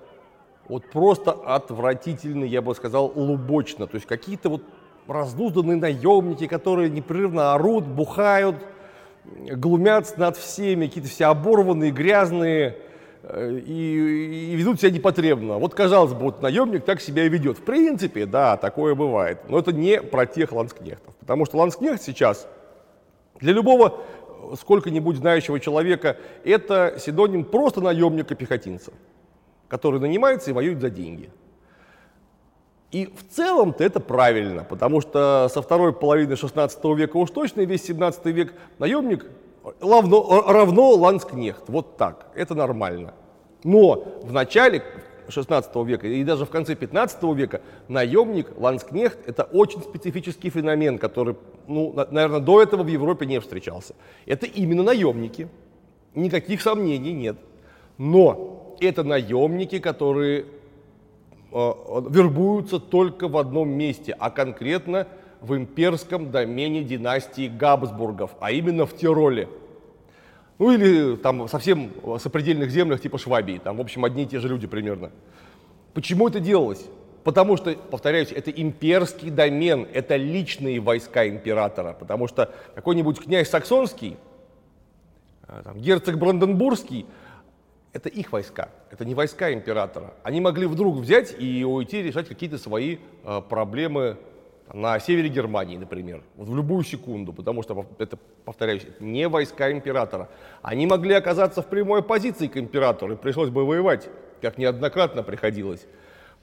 вот 0.68 0.90
просто 0.90 1.32
отвратительно, 1.32 2.44
я 2.44 2.60
бы 2.60 2.74
сказал, 2.74 3.10
лубочно. 3.14 3.86
То 3.86 3.94
есть 3.94 4.06
какие-то 4.06 4.50
вот 4.50 4.62
раздузданные 5.06 5.76
наемники, 5.76 6.46
которые 6.46 6.90
непрерывно 6.90 7.54
орут, 7.54 7.86
бухают, 7.86 8.56
глумятся 9.50 10.18
над 10.18 10.36
всеми, 10.36 10.86
какие-то 10.86 11.08
все 11.08 11.26
оборванные, 11.26 11.90
грязные 11.90 12.76
э, 13.22 13.60
и, 13.66 14.52
и 14.52 14.56
ведут 14.56 14.80
себя 14.80 14.90
непотребно. 14.90 15.58
Вот, 15.58 15.74
казалось 15.74 16.12
бы, 16.12 16.20
вот 16.20 16.42
наемник 16.42 16.84
так 16.84 17.00
себя 17.00 17.24
и 17.24 17.28
ведет. 17.28 17.58
В 17.58 17.62
принципе, 17.62 18.26
да, 18.26 18.56
такое 18.56 18.94
бывает. 18.94 19.40
Но 19.48 19.58
это 19.58 19.72
не 19.72 20.00
про 20.00 20.26
тех 20.26 20.52
ланскнехтов. 20.52 21.14
Потому 21.16 21.46
что 21.46 21.58
ланскнехт 21.58 22.02
сейчас 22.02 22.48
для 23.40 23.52
любого 23.52 24.00
сколько-нибудь 24.58 25.16
знающего 25.16 25.60
человека 25.60 26.16
это 26.44 26.96
синоним 26.98 27.44
просто 27.44 27.80
наемника-пехотинца, 27.80 28.92
который 29.68 30.00
нанимается 30.00 30.50
и 30.50 30.54
воюет 30.54 30.80
за 30.80 30.90
деньги. 30.90 31.30
И 32.90 33.06
в 33.06 33.34
целом-то 33.34 33.84
это 33.84 34.00
правильно, 34.00 34.64
потому 34.64 35.02
что 35.02 35.48
со 35.52 35.60
второй 35.60 35.92
половины 35.92 36.36
16 36.36 36.84
века 36.96 37.16
уж 37.18 37.30
точно 37.30 37.60
весь 37.62 37.84
17 37.84 38.24
век 38.26 38.54
наемник 38.78 39.26
равно, 39.80 40.44
равно 40.46 40.92
ланскнехт. 40.92 41.64
Вот 41.68 41.98
так, 41.98 42.28
это 42.34 42.54
нормально. 42.54 43.12
Но 43.62 44.04
в 44.22 44.32
начале 44.32 44.82
16 45.28 45.76
века 45.84 46.06
и 46.06 46.24
даже 46.24 46.46
в 46.46 46.48
конце 46.48 46.74
15 46.74 47.22
века 47.34 47.60
наемник, 47.88 48.56
ланскнехт– 48.56 49.18
это 49.26 49.42
очень 49.42 49.82
специфический 49.82 50.48
феномен, 50.48 50.98
который, 50.98 51.36
ну, 51.66 51.92
наверное, 52.10 52.40
до 52.40 52.62
этого 52.62 52.84
в 52.84 52.88
Европе 52.88 53.26
не 53.26 53.38
встречался. 53.38 53.94
Это 54.24 54.46
именно 54.46 54.82
наемники, 54.82 55.48
никаких 56.14 56.62
сомнений 56.62 57.12
нет. 57.12 57.36
Но 57.98 58.76
это 58.80 59.02
наемники, 59.02 59.78
которые 59.78 60.46
Э, 60.46 60.57
вербуются 61.50 62.78
только 62.78 63.28
в 63.28 63.36
одном 63.36 63.70
месте, 63.70 64.14
а 64.18 64.30
конкретно 64.30 65.06
в 65.40 65.56
имперском 65.56 66.30
домене 66.30 66.82
династии 66.82 67.48
Габсбургов, 67.48 68.32
а 68.40 68.50
именно 68.50 68.86
в 68.86 68.96
Тироле. 68.96 69.48
Ну 70.58 70.72
или 70.72 71.16
там 71.16 71.48
совсем 71.48 71.92
в 72.02 72.18
сопредельных 72.18 72.70
землях 72.70 73.00
типа 73.00 73.18
Швабии, 73.18 73.58
там 73.58 73.76
в 73.76 73.80
общем 73.80 74.04
одни 74.04 74.24
и 74.24 74.26
те 74.26 74.40
же 74.40 74.48
люди 74.48 74.66
примерно. 74.66 75.10
Почему 75.94 76.28
это 76.28 76.40
делалось? 76.40 76.84
Потому 77.24 77.56
что, 77.56 77.74
повторяюсь, 77.74 78.32
это 78.32 78.50
имперский 78.50 79.30
домен, 79.30 79.86
это 79.92 80.16
личные 80.16 80.80
войска 80.80 81.28
императора, 81.28 81.92
потому 81.92 82.26
что 82.26 82.52
какой-нибудь 82.74 83.20
князь 83.20 83.50
Саксонский, 83.50 84.16
э, 85.46 85.60
там, 85.62 85.78
герцог 85.78 86.18
Бранденбургский, 86.18 87.06
это 87.98 88.08
их 88.08 88.30
войска, 88.30 88.68
это 88.92 89.04
не 89.04 89.14
войска 89.16 89.52
императора. 89.52 90.14
Они 90.22 90.40
могли 90.40 90.66
вдруг 90.66 90.98
взять 90.98 91.34
и 91.36 91.64
уйти 91.64 92.00
решать 92.00 92.28
какие-то 92.28 92.56
свои 92.56 92.98
э, 93.24 93.42
проблемы 93.48 94.16
на 94.72 95.00
севере 95.00 95.28
Германии, 95.28 95.76
например, 95.76 96.22
в 96.36 96.54
любую 96.54 96.84
секунду, 96.84 97.32
потому 97.32 97.64
что, 97.64 97.86
это, 97.98 98.16
повторяюсь, 98.44 98.86
не 99.00 99.26
войска 99.26 99.72
императора. 99.72 100.28
Они 100.62 100.86
могли 100.86 101.14
оказаться 101.14 101.60
в 101.60 101.66
прямой 101.66 102.00
оппозиции 102.00 102.46
к 102.46 102.56
императору, 102.56 103.14
и 103.14 103.16
пришлось 103.16 103.50
бы 103.50 103.66
воевать, 103.66 104.08
как 104.40 104.58
неоднократно 104.58 105.24
приходилось. 105.24 105.84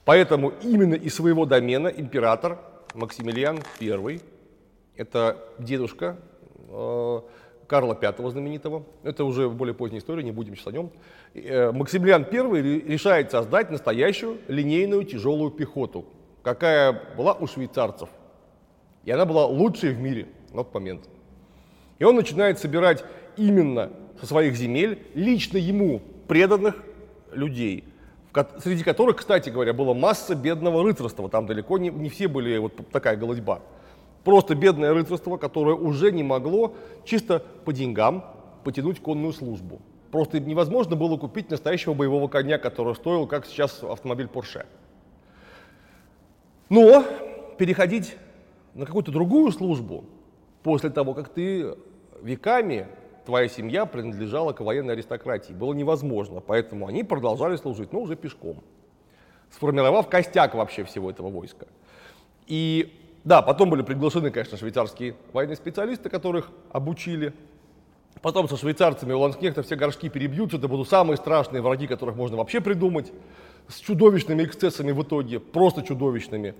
Поэтому 0.04 0.52
именно 0.62 0.96
из 0.96 1.16
своего 1.16 1.46
домена 1.46 1.88
император 1.88 2.60
Максимилиан 2.96 3.60
I, 3.80 4.20
это 4.98 5.38
дедушка 5.58 6.18
э, 6.68 7.22
Карла 7.68 7.98
V 8.00 8.30
знаменитого, 8.30 8.84
это 9.04 9.24
уже 9.26 9.50
более 9.50 9.74
поздняя 9.74 10.00
история, 10.00 10.24
не 10.24 10.32
будем 10.32 10.56
сейчас 10.56 10.68
о 10.68 10.72
нем, 10.72 10.92
э, 11.34 11.72
Максимилиан 11.72 12.26
I 12.32 12.62
решает 12.88 13.32
создать 13.32 13.72
настоящую 13.72 14.38
линейную 14.48 15.04
тяжелую 15.04 15.52
пехоту, 15.52 16.06
какая 16.44 17.02
была 17.18 17.34
у 17.34 17.48
швейцарцев. 17.48 18.10
И 19.04 19.12
она 19.12 19.26
была 19.26 19.46
лучшей 19.46 19.92
в 19.94 20.00
мире 20.00 20.28
на 20.52 20.64
тот 20.64 20.74
момент. 20.74 21.10
И 22.00 22.04
он 22.04 22.16
начинает 22.16 22.60
собирать 22.60 23.04
именно 23.38 23.92
со 24.20 24.26
своих 24.26 24.56
земель 24.56 25.00
лично 25.14 25.58
ему 25.58 26.02
преданных 26.28 26.76
людей, 27.32 27.84
среди 28.60 28.84
которых, 28.84 29.18
кстати 29.18 29.50
говоря, 29.50 29.74
была 29.74 29.94
масса 29.94 30.36
бедного 30.36 30.84
рыцарства. 30.84 31.30
Там 31.30 31.46
далеко 31.46 31.78
не, 31.78 31.90
не 31.90 32.10
все 32.10 32.28
были 32.28 32.58
вот 32.58 32.74
такая 32.92 33.16
голодьба. 33.16 33.62
Просто 34.26 34.56
бедное 34.56 34.92
рыцарство, 34.92 35.38
которое 35.38 35.76
уже 35.76 36.12
не 36.12 36.24
могло 36.24 36.74
чисто 37.06 37.44
по 37.64 37.72
деньгам 37.72 38.26
потянуть 38.64 39.00
конную 39.00 39.32
службу. 39.34 39.80
Просто 40.12 40.40
невозможно 40.40 40.96
было 40.96 41.16
купить 41.16 41.52
настоящего 41.52 41.94
боевого 41.94 42.28
коня, 42.28 42.58
который 42.58 42.96
стоил, 42.96 43.28
как 43.28 43.46
сейчас 43.46 43.84
автомобиль 43.84 44.26
Porsche. 44.26 44.66
Но 46.70 47.04
переходить 47.60 48.18
на 48.74 48.88
какую-то 48.88 49.12
другую 49.12 49.52
службу 49.52 50.06
после 50.64 50.90
того, 50.90 51.14
как 51.14 51.30
ты 51.30 51.76
веками, 52.24 52.88
твоя 53.28 53.48
семья 53.48 53.86
принадлежала 53.86 54.54
к 54.54 54.62
военной 54.62 54.96
аристократии, 54.96 55.54
было 55.54 55.76
невозможно. 55.76 56.40
Поэтому 56.40 56.88
они 56.88 57.04
продолжали 57.04 57.58
служить, 57.58 57.94
но 57.94 58.00
уже 58.00 58.16
пешком, 58.16 58.64
сформировав 59.52 60.10
костяк 60.10 60.56
вообще 60.56 60.84
всего 60.84 61.12
этого 61.12 61.30
войска. 61.30 61.68
И 62.48 63.05
да, 63.26 63.42
потом 63.42 63.72
были 63.72 63.82
приглашены, 63.82 64.30
конечно, 64.30 64.56
швейцарские 64.56 65.16
военные 65.34 65.56
специалисты, 65.56 66.10
которых 66.10 66.52
обучили. 66.72 67.34
Потом 68.22 68.48
со 68.48 68.56
швейцарцами 68.56 69.14
у 69.14 69.20
ланскнехта 69.20 69.64
все 69.64 69.76
горшки 69.76 70.10
перебьются, 70.10 70.58
это 70.58 70.68
будут 70.68 70.88
самые 70.88 71.18
страшные 71.18 71.64
враги, 71.64 71.88
которых 71.88 72.16
можно 72.16 72.38
вообще 72.38 72.62
придумать. 72.62 73.12
с 73.68 73.80
чудовищными 73.80 74.44
эксцессами 74.44 74.92
в 74.92 75.02
итоге, 75.02 75.40
просто 75.40 75.82
чудовищными. 75.82 76.54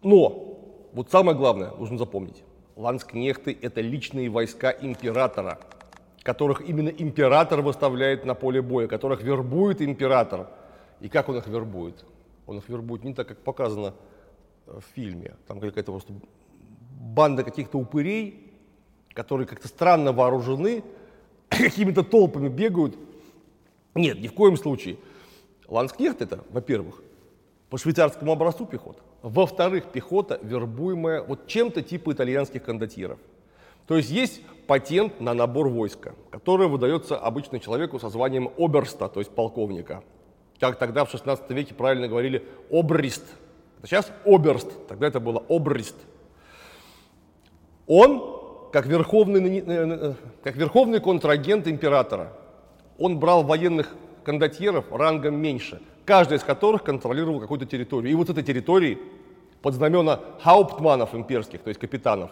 Но, 0.00 0.60
вот 0.92 1.10
самое 1.10 1.36
главное, 1.36 1.72
нужно 1.72 1.98
запомнить, 1.98 2.44
ланскнехты– 2.76 3.58
это 3.62 3.80
личные 3.80 4.28
войска 4.30 4.70
императора, 4.70 5.58
которых 6.22 6.60
именно 6.60 6.88
император 6.88 7.62
выставляет 7.62 8.24
на 8.24 8.34
поле 8.34 8.62
боя, 8.62 8.86
которых 8.86 9.22
вербует 9.22 9.82
император. 9.82 10.48
И 11.00 11.08
как 11.08 11.28
он 11.28 11.38
их 11.38 11.48
вербует? 11.48 12.04
Он 12.46 12.58
их 12.58 12.68
вербует 12.68 13.04
не 13.04 13.14
так, 13.14 13.28
как 13.28 13.38
показано 13.38 13.94
в 14.66 14.82
фильме. 14.94 15.36
Там 15.46 15.60
какая-то 15.60 15.92
просто 15.92 16.12
банда 17.00 17.44
каких-то 17.44 17.78
упырей, 17.78 18.52
которые 19.12 19.46
как-то 19.46 19.68
странно 19.68 20.12
вооружены, 20.12 20.82
какими-то 21.48 22.02
толпами 22.02 22.48
бегают. 22.48 22.96
Нет, 23.94 24.20
ни 24.20 24.28
в 24.28 24.34
коем 24.34 24.56
случае. 24.56 24.98
Ланскнехт 25.68 26.20
это, 26.20 26.44
во-первых, 26.50 27.02
по 27.70 27.78
швейцарскому 27.78 28.32
образцу 28.32 28.66
пехота. 28.66 29.00
Во-вторых, 29.22 29.86
пехота, 29.86 30.38
вербуемая 30.42 31.22
вот 31.22 31.46
чем-то 31.46 31.82
типа 31.82 32.12
итальянских 32.12 32.64
кондотьеров. 32.64 33.18
То 33.86 33.96
есть 33.96 34.10
есть 34.10 34.42
патент 34.66 35.20
на 35.20 35.34
набор 35.34 35.68
войска, 35.68 36.14
который 36.30 36.68
выдается 36.68 37.16
обычно 37.16 37.60
человеку 37.60 37.98
со 37.98 38.08
званием 38.08 38.50
оберста, 38.58 39.08
то 39.08 39.20
есть 39.20 39.30
полковника. 39.30 40.02
Как 40.64 40.78
тогда 40.78 41.04
в 41.04 41.10
16 41.10 41.50
веке 41.50 41.74
правильно 41.74 42.08
говорили 42.08 42.42
обрист. 42.70 43.22
Сейчас 43.82 44.10
оберст, 44.24 44.86
тогда 44.88 45.08
это 45.08 45.20
было 45.20 45.44
обрист. 45.50 45.94
Он 47.86 48.70
как 48.72 48.86
верховный, 48.86 49.58
э, 49.58 49.62
э, 49.66 50.14
как 50.42 50.56
верховный 50.56 51.00
контрагент 51.00 51.68
императора, 51.68 52.32
он 52.98 53.18
брал 53.18 53.42
военных 53.42 53.94
кондотьеров 54.24 54.90
рангом 54.90 55.38
меньше, 55.38 55.82
каждый 56.06 56.38
из 56.38 56.42
которых 56.42 56.82
контролировал 56.82 57.40
какую-то 57.40 57.66
территорию. 57.66 58.12
И 58.12 58.14
вот 58.14 58.30
этой 58.30 58.42
территории 58.42 58.98
под 59.60 59.74
знамена 59.74 60.20
хауптманов 60.40 61.14
имперских, 61.14 61.60
то 61.60 61.68
есть 61.68 61.78
капитанов, 61.78 62.30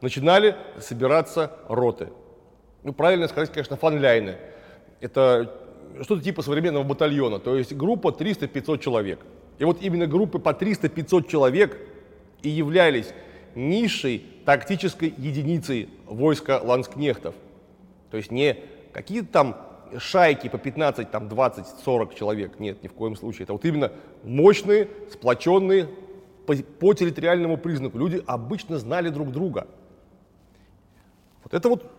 начинали 0.00 0.56
собираться 0.80 1.52
роты. 1.68 2.08
Ну, 2.82 2.92
правильно 2.92 3.28
сказать, 3.28 3.52
конечно, 3.52 3.76
фанляйны. 3.76 4.36
Это 5.00 5.67
что-то 6.02 6.22
типа 6.22 6.42
современного 6.42 6.84
батальона, 6.84 7.38
то 7.38 7.56
есть 7.56 7.72
группа 7.74 8.08
300-500 8.08 8.78
человек. 8.78 9.20
И 9.58 9.64
вот 9.64 9.82
именно 9.82 10.06
группы 10.06 10.38
по 10.38 10.50
300-500 10.50 11.28
человек 11.28 11.78
и 12.42 12.48
являлись 12.48 13.12
низшей 13.54 14.24
тактической 14.44 15.12
единицей 15.16 15.88
войска 16.06 16.60
ланскнехтов. 16.62 17.34
То 18.10 18.16
есть 18.16 18.30
не 18.30 18.56
какие-то 18.92 19.28
там 19.28 19.56
шайки 19.98 20.48
по 20.48 20.58
15, 20.58 21.10
там 21.10 21.28
20, 21.28 21.66
40 21.84 22.14
человек. 22.14 22.60
Нет, 22.60 22.82
ни 22.82 22.88
в 22.88 22.92
коем 22.92 23.16
случае. 23.16 23.44
Это 23.44 23.52
вот 23.52 23.64
именно 23.64 23.92
мощные, 24.22 24.88
сплоченные 25.10 25.88
по, 26.46 26.54
по 26.54 26.94
территориальному 26.94 27.56
признаку. 27.56 27.98
Люди 27.98 28.22
обычно 28.26 28.78
знали 28.78 29.08
друг 29.08 29.32
друга. 29.32 29.66
Вот 31.42 31.54
это 31.54 31.68
вот 31.68 31.90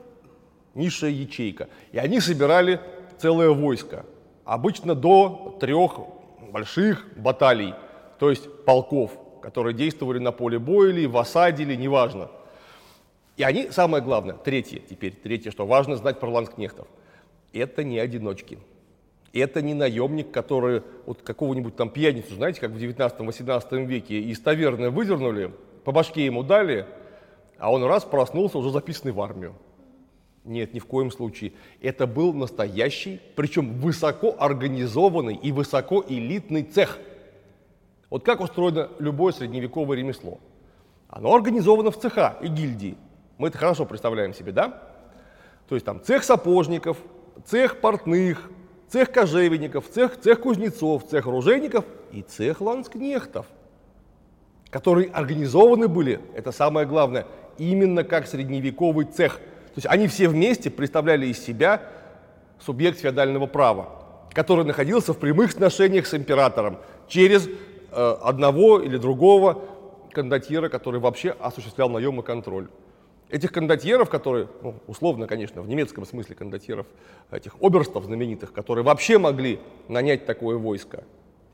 низшая 0.76 1.12
ячейка. 1.12 1.70
И 1.92 1.98
они 1.98 2.20
собирали 2.20 2.80
целое 3.20 3.50
войско. 3.50 4.06
Обычно 4.46 4.96
до 4.96 5.58
трех 5.60 6.00
больших 6.52 7.06
баталий, 7.16 7.74
то 8.18 8.30
есть 8.30 8.66
полков 8.66 9.12
которые 9.40 9.74
действовали 9.74 10.20
на 10.20 10.32
поле 10.32 10.60
боя 10.60 10.90
или 10.90 11.06
в 11.06 11.18
осаде, 11.18 11.64
или 11.64 11.76
неважно. 11.76 12.30
И 13.38 13.44
они, 13.44 13.70
самое 13.72 14.04
главное, 14.04 14.36
третье 14.36 14.80
теперь, 14.80 15.14
третье, 15.14 15.52
что 15.52 15.66
важно 15.66 15.96
знать 15.96 16.20
про 16.20 16.30
ланскнехтов, 16.30 16.88
это 17.54 17.84
не 17.84 18.00
одиночки. 18.00 18.60
Это 19.32 19.62
не 19.62 19.76
наемник, 19.76 20.32
который 20.32 20.82
вот 21.06 21.22
какого-нибудь 21.22 21.76
там 21.76 21.90
пьяницу, 21.90 22.34
знаете, 22.36 22.60
как 22.60 22.72
в 22.72 22.78
19-18 22.78 23.86
веке 23.86 24.20
из 24.20 24.40
таверны 24.40 24.90
выдернули, 24.90 25.54
по 25.84 25.92
башке 25.92 26.26
ему 26.26 26.44
дали, 26.44 26.88
а 27.60 27.72
он 27.72 27.84
раз 27.84 28.04
проснулся, 28.04 28.58
уже 28.58 28.72
записанный 28.72 29.14
в 29.14 29.22
армию. 29.22 29.54
Нет, 30.44 30.74
ни 30.74 30.80
в 30.80 30.86
коем 30.86 31.12
случае. 31.12 31.54
Это 31.82 32.08
был 32.08 32.34
настоящий, 32.34 33.20
причем 33.36 33.80
высоко 33.80 34.36
организованный 34.40 35.36
и 35.36 35.52
высоко 35.52 36.04
элитный 36.08 36.64
цех– 36.64 36.98
вот 38.10 38.26
как 38.26 38.42
устроено 38.42 38.90
любое 39.00 39.32
средневековое 39.34 39.98
ремесло? 39.98 40.40
Оно 41.10 41.34
организовано 41.34 41.92
в 41.92 42.00
цеха 42.00 42.38
и 42.42 42.48
гильдии. 42.48 42.98
Мы 43.38 43.50
это 43.50 43.58
хорошо 43.58 43.86
представляем 43.86 44.34
себе, 44.34 44.52
да? 44.52 44.82
То 45.68 45.76
есть 45.76 45.86
там 45.86 46.04
цех 46.04 46.24
сапожников, 46.24 46.98
цех 47.46 47.80
портных, 47.80 48.50
цех 48.88 49.12
кожевенников, 49.12 49.88
цех, 49.90 50.20
цех 50.20 50.42
кузнецов, 50.42 51.08
цех 51.08 51.28
оружейников 51.28 51.86
и 52.12 52.24
цех 52.24 52.62
ланскнехтов, 52.62 53.46
которые 54.72 55.12
организованы 55.12 55.88
были, 55.88 56.20
это 56.36 56.52
самое 56.52 56.88
главное, 56.88 57.28
именно 57.60 58.04
как 58.04 58.28
средневековый 58.28 59.06
цех. 59.06 59.40
То 59.74 59.78
есть 59.78 59.88
они 59.88 60.08
все 60.08 60.28
вместе 60.28 60.70
представляли 60.70 61.28
из 61.28 61.44
себя 61.44 61.82
субъект 62.60 63.00
феодального 63.00 63.48
права, 63.48 63.90
который 64.34 64.66
находился 64.66 65.14
в 65.14 65.18
прямых 65.18 65.52
сношениях 65.52 66.08
с 66.08 66.14
императором 66.14 66.80
через 67.08 67.48
Э, 67.92 68.18
одного 68.22 68.80
или 68.80 68.98
другого 68.98 69.64
кондотьера, 70.12 70.70
который 70.70 71.00
вообще 71.00 71.32
осуществлял 71.32 71.90
наемный 71.90 72.22
контроль. 72.22 72.68
Этих 73.30 73.52
кондотьеров, 73.52 74.10
которые, 74.10 74.48
ну, 74.62 74.76
условно, 74.86 75.26
конечно, 75.26 75.64
в 75.64 75.68
немецком 75.68 76.06
смысле 76.06 76.36
кондотьеров, 76.36 76.86
этих 77.32 77.56
оберстов 77.62 78.06
знаменитых, 78.06 78.54
которые 78.54 78.84
вообще 78.84 79.18
могли 79.18 79.60
нанять 79.88 80.26
такое 80.28 80.58
войско, 80.58 81.04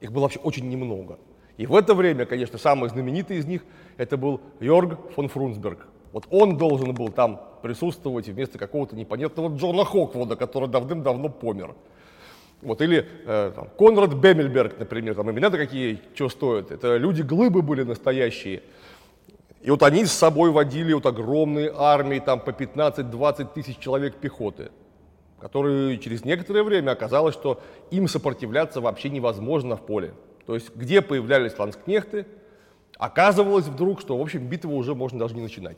их 0.02 0.12
было 0.12 0.24
вообще 0.24 0.40
очень 0.40 0.68
немного. 0.70 1.20
И 1.56 1.66
в 1.66 1.76
это 1.76 1.94
время, 1.94 2.26
конечно, 2.26 2.58
самый 2.58 2.90
знаменитый 2.90 3.38
из 3.38 3.46
них 3.46 3.64
это 3.96 4.18
был 4.18 4.42
Йорг 4.60 5.00
фон 5.14 5.30
Фрунсберг. 5.30 5.88
Вот 6.16 6.28
он 6.30 6.56
должен 6.56 6.94
был 6.94 7.10
там 7.10 7.42
присутствовать 7.62 8.30
вместо 8.30 8.58
какого-то 8.58 8.96
непонятного 8.96 9.54
Джона 9.54 9.84
Хоквуда, 9.84 10.38
который 10.38 10.70
давным-давно 10.70 11.28
помер. 11.28 11.76
Вот, 12.62 12.82
или 12.82 13.06
э, 13.26 13.52
там, 13.54 13.68
Конрад 13.78 14.14
Бемельберг, 14.14 14.80
например, 14.80 15.16
там 15.16 15.30
имена-то 15.30 15.58
какие, 15.58 16.00
что 16.14 16.30
стоят. 16.30 16.72
Это 16.72 16.96
люди-глыбы 16.96 17.62
были 17.62 17.84
настоящие. 17.84 18.64
И 19.62 19.70
вот 19.70 19.84
они 19.84 20.06
с 20.06 20.14
собой 20.14 20.52
водили 20.52 20.94
вот 20.94 21.06
огромные 21.06 21.70
армии, 21.76 22.20
там 22.20 22.40
по 22.40 22.52
15-20 22.52 23.54
тысяч 23.54 23.78
человек 23.78 24.16
пехоты, 24.16 24.72
которые 25.42 25.98
через 25.98 26.24
некоторое 26.24 26.64
время 26.64 26.92
оказалось, 26.92 27.36
что 27.36 27.60
им 27.92 28.08
сопротивляться 28.08 28.80
вообще 28.80 29.10
невозможно 29.10 29.76
в 29.76 29.82
поле. 29.82 30.14
То 30.46 30.56
есть 30.56 30.74
где 30.78 31.02
появлялись 31.02 31.60
ланскнехты, 31.60 32.26
оказывалось 32.98 33.66
вдруг, 33.66 34.00
что, 34.00 34.18
в 34.18 34.22
общем, 34.22 34.48
битву 34.48 34.78
уже 34.78 34.96
можно 34.96 35.20
даже 35.20 35.36
не 35.36 35.42
начинать. 35.42 35.78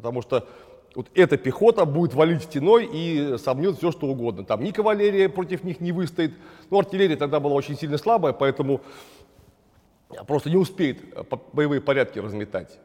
Потому 0.00 0.22
что 0.22 0.46
вот 0.94 1.08
эта 1.14 1.36
пехота 1.36 1.84
будет 1.84 2.14
валить 2.14 2.42
стеной 2.42 2.88
и 2.90 3.36
сомнет 3.36 3.76
все, 3.76 3.92
что 3.92 4.06
угодно. 4.06 4.44
Там 4.44 4.64
ни 4.64 4.70
кавалерия 4.70 5.28
против 5.28 5.62
них 5.62 5.80
не 5.80 5.92
выстоит. 5.92 6.32
Ну, 6.70 6.78
артиллерия 6.78 7.16
тогда 7.16 7.38
была 7.38 7.52
очень 7.52 7.76
сильно 7.76 7.98
слабая, 7.98 8.32
поэтому 8.32 8.80
просто 10.26 10.48
не 10.48 10.56
успеет 10.56 10.98
э, 11.14 11.22
боевые 11.52 11.82
порядки 11.82 12.18
разметать. 12.18 12.78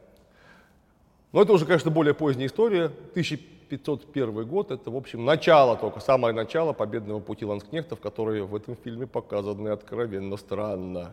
Но 1.32 1.40
это 1.40 1.54
уже, 1.54 1.64
конечно, 1.64 1.90
более 1.90 2.12
поздняя 2.12 2.48
история. 2.48 2.84
1501 2.84 4.46
год, 4.46 4.70
это, 4.70 4.90
в 4.90 4.96
общем, 4.96 5.24
начало 5.24 5.76
только, 5.76 6.00
самое 6.00 6.34
начало 6.34 6.74
победного 6.74 7.20
пути 7.20 7.46
ланскнехтов, 7.46 7.98
которые 7.98 8.44
в 8.44 8.54
этом 8.54 8.76
фильме 8.76 9.06
показаны 9.06 9.70
откровенно 9.70 10.36
странно. 10.36 11.12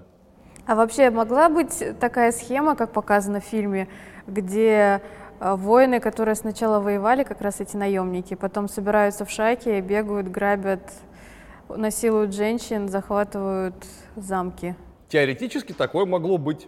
А 0.66 0.76
вообще 0.76 1.10
могла 1.10 1.48
быть 1.48 1.82
такая 2.00 2.34
схема, 2.34 2.76
как 2.76 2.92
показано 2.92 3.40
в 3.40 3.46
фильме, 3.46 3.88
где 4.28 5.02
воины, 5.44 6.00
которые 6.00 6.36
сначала 6.36 6.80
воевали, 6.80 7.24
как 7.24 7.42
раз 7.42 7.60
эти 7.60 7.76
наемники, 7.76 8.34
потом 8.34 8.70
собираются 8.70 9.26
в 9.26 9.30
шайки, 9.30 9.82
бегают, 9.82 10.30
грабят, 10.30 10.94
насилуют 11.70 12.34
женщин, 12.34 12.88
захватывают 12.88 13.76
замки. 14.16 14.76
Теоретически 15.10 15.74
такое 15.74 16.06
могло 16.06 16.38
быть. 16.38 16.68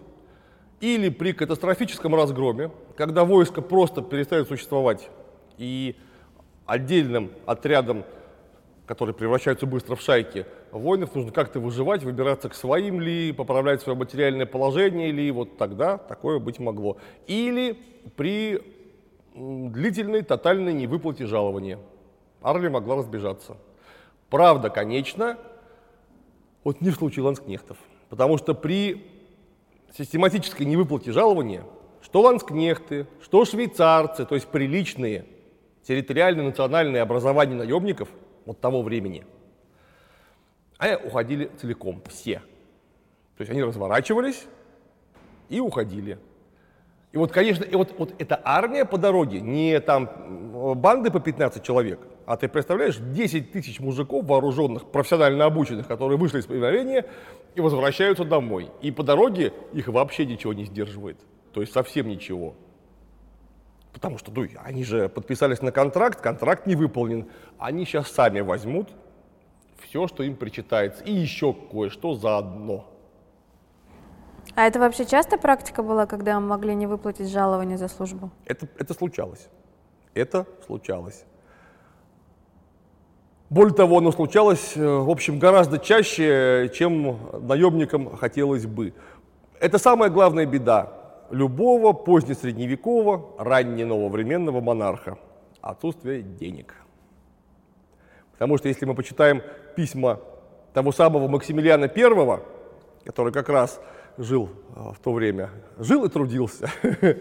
Или 0.81 1.09
при 1.09 1.31
катастрофическом 1.31 2.13
разгроме, 2.15 2.69
когда 2.97 3.23
войско 3.23 3.61
просто 3.61 4.01
перестает 4.01 4.47
существовать, 4.49 5.09
и 5.57 5.95
отдельным 6.65 7.31
отрядом, 7.45 8.03
которые 8.85 9.15
превращаются 9.15 9.65
быстро 9.65 9.95
в 9.95 10.01
шайки, 10.01 10.45
воинов 10.79 11.15
нужно 11.15 11.31
как-то 11.31 11.59
выживать, 11.59 12.03
выбираться 12.03 12.49
к 12.49 12.55
своим 12.55 12.99
ли, 12.99 13.31
поправлять 13.31 13.81
свое 13.81 13.97
материальное 13.97 14.45
положение 14.45 15.11
ли, 15.11 15.31
вот 15.31 15.57
тогда 15.57 15.97
такое 15.97 16.39
быть 16.39 16.59
могло. 16.59 16.97
Или 17.27 17.79
при 18.15 18.61
длительной 19.33 20.21
тотальной 20.21 20.73
невыплате 20.73 21.25
жалования. 21.25 21.79
Арли 22.41 22.67
могла 22.67 22.97
разбежаться. 22.97 23.57
Правда, 24.29 24.69
конечно, 24.69 25.37
вот 26.63 26.81
не 26.81 26.89
в 26.89 26.95
случае 26.95 27.23
ланскнехтов, 27.23 27.77
потому 28.09 28.37
что 28.37 28.53
при 28.53 29.05
систематической 29.97 30.65
невыплате 30.65 31.11
жалования 31.11 31.63
что 32.01 32.21
ланскнехты, 32.21 33.07
что 33.19 33.45
швейцарцы, 33.45 34.25
то 34.25 34.35
есть 34.35 34.47
приличные 34.47 35.25
территориальные 35.83 36.45
национальные 36.45 37.01
образования 37.01 37.55
наемников 37.55 38.09
вот 38.45 38.59
того 38.61 38.83
времени– 38.83 39.25
они 40.77 40.95
уходили 40.95 41.51
целиком, 41.59 42.01
все. 42.07 42.39
То 43.37 43.41
есть 43.41 43.51
они 43.51 43.63
разворачивались 43.63 44.45
и 45.49 45.59
уходили. 45.59 46.17
И 47.11 47.17
вот, 47.17 47.31
конечно, 47.31 47.63
и 47.63 47.75
вот, 47.75 47.97
вот 47.97 48.13
эта 48.19 48.41
армия 48.43 48.83
по 48.83 48.97
дороге, 48.97 49.39
не 49.39 49.79
там 49.79 50.75
банды 50.75 51.11
по 51.11 51.19
15 51.19 51.63
человек, 51.63 51.99
а 52.25 52.35
ты 52.37 52.49
представляешь, 52.49 52.97
10 52.97 53.51
тысяч 53.51 53.79
мужиков 53.79 54.25
вооруженных, 54.25 54.85
профессионально 54.91 55.45
обученных, 55.45 55.87
которые 55.87 56.17
вышли 56.17 56.39
из 56.39 56.45
повиновения 56.45 57.05
и 57.53 57.61
возвращаются 57.61 58.25
домой. 58.25 58.69
И 58.81 58.91
по 58.91 59.03
дороге 59.03 59.53
их 59.71 59.87
вообще 59.87 60.25
ничего 60.25 60.53
не 60.53 60.65
сдерживает. 60.65 61.17
То 61.53 61.61
есть 61.61 61.71
совсем 61.71 62.09
ничего. 62.09 62.55
Потому 63.93 64.17
что 64.17 64.31
ну, 64.31 64.45
они 64.63 64.83
же 64.83 65.07
подписались 65.07 65.61
на 65.61 65.71
контракт, 65.71 66.19
контракт 66.19 66.67
не 66.67 66.75
выполнен. 66.75 67.27
Они 67.57 67.85
сейчас 67.85 68.11
сами 68.11 68.41
возьмут 68.41 68.89
все, 69.95 70.07
что 70.07 70.23
им 70.23 70.35
причитается, 70.35 71.05
и 71.05 71.13
еще 71.13 71.53
кое-что 71.53 72.15
заодно. 72.15 72.83
А 74.53 74.67
это 74.67 74.77
вообще 74.79 75.05
часто 75.05 75.37
практика 75.37 75.83
была, 75.83 76.05
когда 76.05 76.37
могли 76.39 76.75
не 76.75 76.85
выплатить 76.85 77.29
жалование 77.29 77.77
за 77.77 77.87
службу? 77.87 78.29
Это, 78.45 78.67
это 78.77 78.93
случалось. 78.93 79.47
Это 80.13 80.45
случалось. 80.65 81.23
Более 83.49 83.73
того, 83.73 83.99
оно 83.99 84.11
случалось, 84.11 84.75
э, 84.75 84.85
в 84.85 85.09
общем, 85.09 85.39
гораздо 85.39 85.77
чаще, 85.77 86.69
чем 86.73 87.17
наемникам 87.47 88.17
хотелось 88.17 88.65
бы. 88.65 88.93
Это 89.61 89.77
самая 89.77 90.09
главная 90.09 90.45
беда 90.45 90.91
любого 91.31 91.93
позднесредневекового, 91.93 93.35
ранненововременного 93.37 94.59
монарха– 94.59 95.17
отсутствие 95.61 96.21
денег. 96.21 96.75
Потому 98.33 98.57
что 98.57 98.67
если 98.67 98.85
мы 98.85 98.93
почитаем 98.93 99.41
письма 99.75 100.19
того 100.73 100.91
самого 100.91 101.27
Максимилиана 101.27 101.85
I, 101.85 102.39
который 103.03 103.31
как 103.31 103.49
раз 103.49 103.79
жил 104.17 104.49
а, 104.75 104.91
в 104.93 104.99
то 104.99 105.13
время, 105.13 105.49
жил 105.77 106.05
и 106.05 106.09
трудился. 106.09 106.69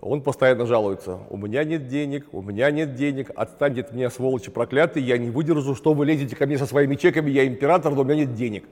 Он 0.00 0.22
постоянно 0.22 0.66
жалуется, 0.66 1.20
у 1.30 1.36
меня 1.36 1.62
нет 1.62 1.86
денег, 1.86 2.26
у 2.32 2.42
меня 2.42 2.70
нет 2.72 2.96
денег, 2.96 3.30
отстаньте 3.36 3.82
от 3.82 3.92
меня, 3.92 4.10
сволочи 4.10 4.50
проклятые, 4.50 5.06
я 5.06 5.18
не 5.18 5.30
выдержу, 5.30 5.76
что 5.76 5.94
вы 5.94 6.04
лезете 6.04 6.34
ко 6.34 6.46
мне 6.46 6.58
со 6.58 6.66
своими 6.66 6.96
чеками, 6.96 7.30
я 7.30 7.46
император, 7.46 7.94
но 7.94 8.00
у 8.00 8.04
меня 8.04 8.16
нет 8.16 8.34
денег. 8.34 8.64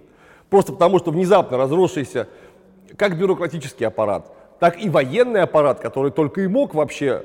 Просто 0.50 0.72
потому, 0.72 0.98
что 0.98 1.12
внезапно 1.12 1.56
разросшийся 1.56 2.28
как 2.96 3.16
бюрократический 3.16 3.86
аппарат, 3.86 4.32
так 4.58 4.82
и 4.82 4.90
военный 4.90 5.42
аппарат, 5.42 5.78
который 5.78 6.10
только 6.10 6.40
и 6.40 6.48
мог 6.48 6.74
вообще 6.74 7.24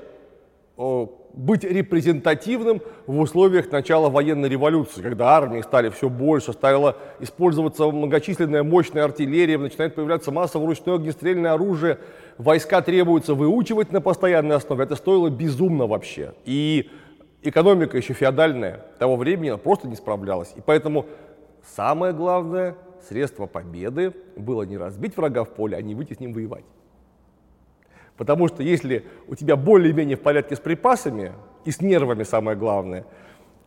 быть 1.38 1.63
репрезентативным 1.63 2.82
в 3.06 3.19
условиях 3.19 3.71
начала 3.71 4.10
военной 4.10 4.50
революции, 4.50 5.02
когда 5.04 5.38
армии 5.38 5.62
стали 5.62 5.89
все 5.89 6.10
больше, 6.10 6.52
стала 6.52 6.97
использоваться 7.19 7.86
многочисленная 7.86 8.63
мощная 8.63 9.04
артиллерия, 9.04 9.60
начинает 9.60 9.93
появляться 9.93 10.32
массово 10.32 10.65
ручное 10.65 10.95
огнестрельное 10.95 11.54
оружие, 11.54 12.00
войска 12.39 12.82
требуется 12.82 13.36
выучивать 13.36 13.91
на 13.91 14.02
постоянной 14.02 14.56
основе. 14.56 14.84
Это 14.84 14.95
стоило 14.95 15.30
безумно 15.30 15.86
вообще. 15.86 16.34
И 16.43 16.89
экономика 17.43 17.97
еще 17.97 18.13
феодальная 18.13 18.86
того 18.97 19.15
времени 19.15 19.56
просто 19.58 19.88
не 19.88 19.95
справлялась. 19.95 20.54
И 20.56 20.62
поэтому 20.65 21.06
самое 21.76 22.13
главное 22.13 22.76
средство 23.08 23.45
победы 23.45 24.12
было 24.36 24.63
не 24.63 24.78
разбить 24.78 25.15
врага 25.15 25.43
в 25.43 25.50
поле, 25.50 25.78
а 25.78 25.82
не 25.84 25.93
выйти 25.93 26.13
с 26.13 26.19
ним 26.19 26.34
воевать. 26.34 26.65
Потому 28.17 28.47
что 28.47 28.63
если 28.63 29.06
у 29.27 29.36
тебя 29.36 29.56
более-менее 29.56 30.17
в 30.17 30.21
порядке 30.21 30.56
с 30.56 30.60
припасами 30.60 31.34
и 31.65 31.71
с 31.71 31.82
нервами 31.82 32.23
самое 32.23 32.58
главное, 32.58 33.06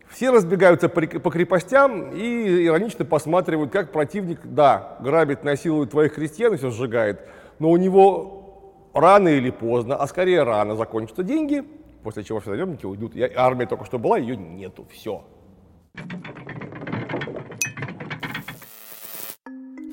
все 0.08 0.30
разбегаются 0.30 0.88
по 0.88 1.30
крепостям 1.30 2.10
и 2.10 2.66
иронично 2.66 3.04
посматривают, 3.04 3.70
как 3.70 3.92
противник, 3.92 4.40
да, 4.44 4.98
грабит, 5.00 5.44
насилует 5.44 5.90
твоих 5.90 6.14
крестьян 6.14 6.52
и 6.54 6.56
все 6.56 6.70
сжигает, 6.70 7.20
но 7.60 7.70
у 7.70 7.76
него 7.76 8.90
рано 8.92 9.28
или 9.28 9.50
поздно, 9.50 9.94
а 9.94 10.06
скорее 10.08 10.42
рано 10.42 10.74
закончатся 10.74 11.22
деньги, 11.22 11.62
после 12.02 12.24
чего 12.24 12.40
все 12.40 12.50
наемники 12.50 12.86
уйдут. 12.86 13.14
И 13.14 13.22
армия 13.22 13.66
только 13.66 13.84
что 13.84 14.00
была, 14.00 14.18
ее 14.18 14.36
нету, 14.36 14.84
все. 14.90 15.22
В 15.94 16.69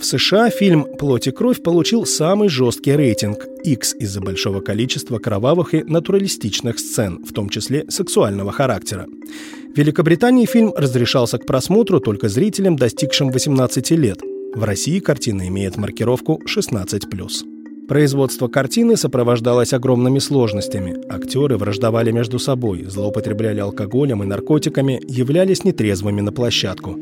США 0.10 0.50
фильм 0.50 0.86
«Плоть 0.98 1.28
и 1.28 1.32
кровь» 1.32 1.62
получил 1.62 2.06
самый 2.06 2.48
жесткий 2.48 2.94
рейтинг– 2.94 3.46
X 3.66 3.94
из-за 4.00 4.22
большого 4.22 4.62
количества 4.62 5.20
кровавых 5.20 5.74
и 5.74 5.84
натуралистичных 5.84 6.80
сцен, 6.80 7.26
в 7.26 7.34
том 7.34 7.50
числе 7.50 7.84
сексуального 7.90 8.54
характера. 8.54 9.06
В 9.74 9.78
Великобритании 9.78 10.46
фильм 10.46 10.74
разрешался 10.78 11.38
к 11.38 11.46
просмотру 11.46 12.00
только 12.00 12.30
зрителям, 12.30 12.78
достигшим 12.78 13.32
18 13.32 13.92
лет. 13.92 14.22
В 14.56 14.64
России 14.64 15.00
картина 15.00 15.46
имеет 15.50 15.76
маркировку 15.76 16.42
16+. 16.48 17.88
Производство 17.90 18.48
картины 18.48 18.96
сопровождалось 18.96 19.74
огромными 19.74 20.20
сложностями. 20.20 20.96
Актеры 21.10 21.58
враждовали 21.58 22.12
между 22.12 22.40
собой, 22.40 22.86
злоупотребляли 22.86 23.60
алкоголем 23.60 24.24
и 24.24 24.26
наркотиками, 24.26 25.02
являлись 25.06 25.66
нетрезвыми 25.66 26.22
на 26.22 26.32
площадку. 26.32 26.96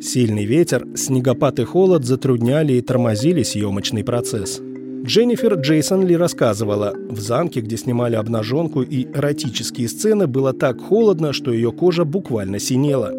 Сильный 0.00 0.44
ветер, 0.44 0.86
снегопад 0.94 1.58
и 1.58 1.64
холод 1.64 2.04
затрудняли 2.04 2.74
и 2.74 2.80
тормозили 2.80 3.42
съемочный 3.42 4.04
процесс. 4.04 4.60
Дженнифер 5.04 5.54
Джейсон 5.54 6.06
Ли 6.06 6.16
рассказывала, 6.16 6.94
в 7.08 7.18
замке, 7.18 7.60
где 7.60 7.76
снимали 7.76 8.14
обнаженку 8.14 8.82
и 8.82 9.06
эротические 9.06 9.88
сцены, 9.88 10.28
было 10.28 10.52
так 10.52 10.80
холодно, 10.80 11.32
что 11.32 11.52
ее 11.52 11.72
кожа 11.72 12.04
буквально 12.04 12.60
синела. 12.60 13.12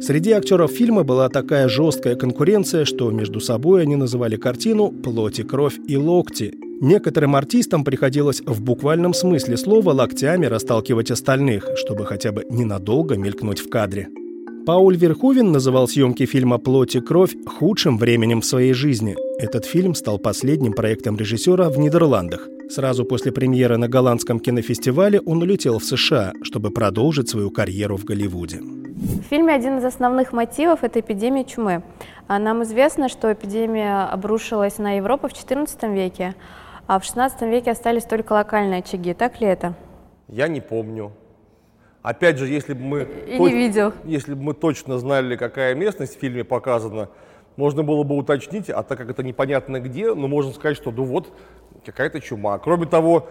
Среди 0.00 0.30
актеров 0.32 0.70
фильма 0.70 1.02
была 1.02 1.28
такая 1.28 1.68
жесткая 1.68 2.14
конкуренция, 2.14 2.84
что 2.84 3.10
между 3.10 3.40
собой 3.40 3.82
они 3.82 3.96
называли 3.96 4.36
картину 4.36 4.90
«Плоти, 4.90 5.42
кровь 5.42 5.78
и 5.88 5.96
локти». 5.96 6.54
Некоторым 6.80 7.34
артистам 7.34 7.84
приходилось 7.84 8.42
в 8.44 8.62
буквальном 8.62 9.14
смысле 9.14 9.56
слова 9.56 9.92
локтями 9.92 10.46
расталкивать 10.46 11.10
остальных, 11.10 11.68
чтобы 11.76 12.04
хотя 12.06 12.30
бы 12.30 12.44
ненадолго 12.50 13.16
мелькнуть 13.16 13.60
в 13.60 13.68
кадре. 13.68 14.08
Пауль 14.64 14.96
Верховен 14.96 15.50
называл 15.50 15.88
съемки 15.88 16.24
фильма 16.24 16.58
«Плоть 16.58 16.94
и 16.94 17.00
кровь» 17.00 17.34
худшим 17.46 17.98
временем 17.98 18.40
в 18.40 18.44
своей 18.44 18.72
жизни. 18.72 19.16
Этот 19.40 19.64
фильм 19.64 19.92
стал 19.96 20.20
последним 20.20 20.72
проектом 20.72 21.16
режиссера 21.16 21.68
в 21.68 21.78
Нидерландах. 21.78 22.48
Сразу 22.70 23.04
после 23.04 23.32
премьеры 23.32 23.76
на 23.76 23.88
голландском 23.88 24.38
кинофестивале 24.38 25.20
он 25.20 25.42
улетел 25.42 25.80
в 25.80 25.84
США, 25.84 26.32
чтобы 26.42 26.70
продолжить 26.70 27.28
свою 27.28 27.50
карьеру 27.50 27.96
в 27.96 28.04
Голливуде. 28.04 28.60
В 28.60 29.22
фильме 29.28 29.52
один 29.52 29.78
из 29.78 29.84
основных 29.84 30.32
мотивов– 30.32 30.78
это 30.84 31.00
эпидемия 31.00 31.44
чумы. 31.44 31.82
А 32.28 32.38
нам 32.38 32.62
известно, 32.62 33.08
что 33.08 33.32
эпидемия 33.32 34.04
обрушилась 34.04 34.78
на 34.78 34.96
Европу 34.98 35.26
в 35.26 35.32
XIV 35.32 35.92
веке, 35.92 36.36
а 36.86 37.00
в 37.00 37.02
XVI 37.02 37.50
веке 37.50 37.72
остались 37.72 38.04
только 38.04 38.34
локальные 38.34 38.78
очаги. 38.78 39.12
Так 39.12 39.40
ли 39.40 39.48
это? 39.48 39.74
Я 40.28 40.46
не 40.46 40.60
помню. 40.60 41.10
Опять 42.02 42.38
же, 42.38 42.48
если 42.48 42.74
бы 42.74 42.80
мы, 42.82 43.08
И 43.28 43.38
точ... 43.38 43.52
не 43.52 43.56
видел. 43.58 43.92
если 44.04 44.34
бы 44.34 44.42
мы 44.42 44.54
точно 44.54 44.98
знали, 44.98 45.36
какая 45.36 45.74
местность 45.74 46.16
в 46.16 46.20
фильме 46.20 46.42
показана, 46.42 47.08
можно 47.56 47.84
было 47.84 48.02
бы 48.02 48.16
уточнить, 48.16 48.70
а 48.70 48.82
так 48.82 48.98
как 48.98 49.10
это 49.10 49.22
непонятно 49.22 49.78
где, 49.78 50.12
ну, 50.12 50.26
можно 50.26 50.52
сказать, 50.52 50.76
что 50.76 50.90
ну 50.90 51.04
вот, 51.04 51.32
какая-то 51.84 52.20
чума. 52.20 52.58
Кроме 52.58 52.86
того, 52.86 53.28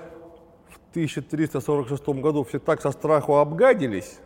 в 0.70 0.78
1346 0.92 2.08
году 2.22 2.44
все 2.44 2.60
так 2.60 2.82
со 2.82 2.92
страху 2.92 3.38
обгадились, 3.38 4.20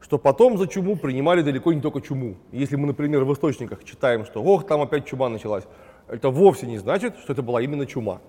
что 0.00 0.18
потом 0.18 0.58
за 0.58 0.66
чуму 0.66 0.96
принимали 0.96 1.40
далеко 1.42 1.72
не 1.72 1.80
только 1.80 2.00
чуму. 2.02 2.36
Если 2.52 2.76
мы, 2.76 2.88
например, 2.88 3.24
в 3.24 3.32
источниках 3.32 3.84
читаем, 3.84 4.24
что 4.26 4.42
ох, 4.42 4.66
там 4.66 4.82
опять 4.82 5.06
чума 5.06 5.28
началась, 5.28 5.64
это 6.08 6.28
вовсе 6.28 6.66
не 6.66 6.78
значит, 6.78 7.16
что 7.22 7.32
это 7.32 7.42
была 7.42 7.62
именно 7.62 7.86
чума. 7.86 8.20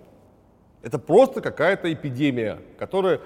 Это 0.83 0.99
просто 0.99 1.41
какая-то 1.41 1.91
эпидемия, 1.91 2.59
которая 2.77 3.19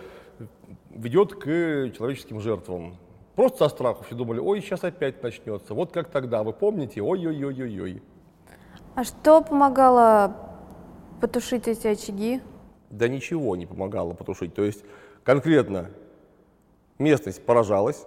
ведет 0.89 1.33
к 1.35 1.45
человеческим 1.45 2.39
жертвам. 2.39 2.95
Просто 3.35 3.59
со 3.59 3.69
страху 3.69 4.03
все 4.03 4.15
думали, 4.15 4.39
ой, 4.39 4.61
сейчас 4.61 4.83
опять 4.83 5.23
начнется. 5.23 5.73
Вот 5.73 5.91
как 5.91 6.09
тогда, 6.09 6.43
вы 6.43 6.53
помните? 6.53 7.01
Ой-ой-ой-ой-ой. 7.01 8.01
А 8.95 9.03
что 9.03 9.41
помогало 9.41 10.35
потушить 11.19 11.67
эти 11.67 11.87
очаги? 11.87 12.41
Да 12.91 13.07
ничего 13.07 13.55
не 13.55 13.65
помогало 13.65 14.13
потушить. 14.13 14.53
То 14.53 14.63
есть 14.63 14.83
конкретно 15.23 15.89
местность 16.99 17.43
поражалась. 17.43 18.05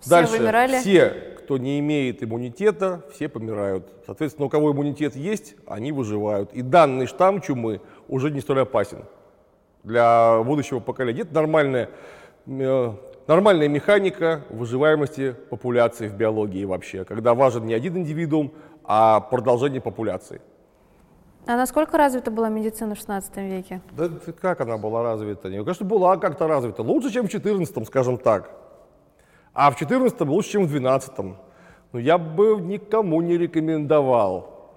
Все 0.00 0.10
Дальше 0.10 0.38
вымирали? 0.38 0.78
все, 0.78 1.10
кто 1.38 1.58
не 1.58 1.78
имеет 1.80 2.22
иммунитета, 2.22 3.04
все 3.12 3.28
помирают. 3.28 3.92
Соответственно, 4.06 4.46
у 4.46 4.48
кого 4.48 4.72
иммунитет 4.72 5.14
есть, 5.14 5.54
они 5.66 5.92
выживают. 5.92 6.52
И 6.54 6.62
данный 6.62 7.06
штамм 7.06 7.42
чумы 7.42 7.82
уже 8.08 8.30
не 8.30 8.40
столь 8.40 8.62
опасен 8.62 9.04
для 9.84 10.42
будущего 10.42 10.80
поколения. 10.80 11.22
Это 11.22 11.34
нормальная, 11.34 11.90
э, 12.46 12.92
нормальная 13.26 13.68
механика 13.68 14.42
выживаемости 14.50 15.34
популяции 15.50 16.08
в 16.08 16.14
биологии 16.14 16.64
вообще, 16.64 17.04
когда 17.04 17.34
важен 17.34 17.66
не 17.66 17.74
один 17.74 17.96
индивидуум, 17.96 18.52
а 18.84 19.20
продолжение 19.20 19.80
популяции. 19.80 20.40
А 21.44 21.56
насколько 21.56 21.98
развита 21.98 22.30
была 22.30 22.48
медицина 22.48 22.94
в 22.94 22.98
16 22.98 23.36
веке? 23.38 23.80
Да 23.96 24.08
как 24.40 24.60
она 24.60 24.78
была 24.78 25.02
развита? 25.02 25.48
Не, 25.48 25.58
конечно, 25.58 25.84
была 25.84 26.16
как-то 26.16 26.46
развита. 26.46 26.82
Лучше, 26.82 27.10
чем 27.10 27.26
в 27.26 27.30
14, 27.30 27.86
скажем 27.86 28.16
так. 28.16 28.50
А 29.52 29.70
в 29.72 29.76
14 29.76 30.20
лучше, 30.20 30.50
чем 30.50 30.66
в 30.66 30.68
12. 30.68 31.12
Но 31.92 31.98
я 31.98 32.16
бы 32.16 32.60
никому 32.60 33.20
не 33.22 33.36
рекомендовал 33.36 34.70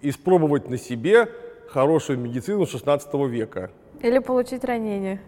испробовать 0.00 0.70
на 0.70 0.78
себе 0.78 1.28
хорошую 1.68 2.18
медицину 2.18 2.66
16 2.66 3.12
века. 3.28 3.70
Или 4.02 4.18
получить 4.18 4.64
ранение. 4.64 5.20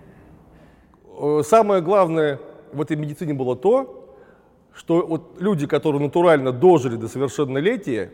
Э, 1.19 1.43
самое 1.45 1.83
главное 1.83 2.39
в 2.73 2.81
этой 2.81 2.97
медицине 2.97 3.35
было 3.35 3.57
то, 3.57 4.17
что 4.75 5.07
вот 5.07 5.41
люди, 5.41 5.67
которые 5.67 6.01
натурально 6.01 6.53
дожили 6.53 6.97
до 6.97 7.09
совершеннолетия, 7.09 8.13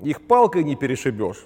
их 0.00 0.22
палкой 0.22 0.64
не 0.64 0.76
перешибешь. 0.76 1.44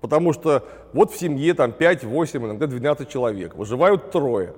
Потому 0.00 0.32
что 0.32 0.64
вот 0.92 1.12
в 1.12 1.18
семье 1.18 1.54
там 1.54 1.72
5, 1.72 2.04
8, 2.04 2.44
иногда 2.44 2.66
12 2.66 3.08
человек, 3.08 3.54
выживают 3.56 4.10
трое. 4.10 4.54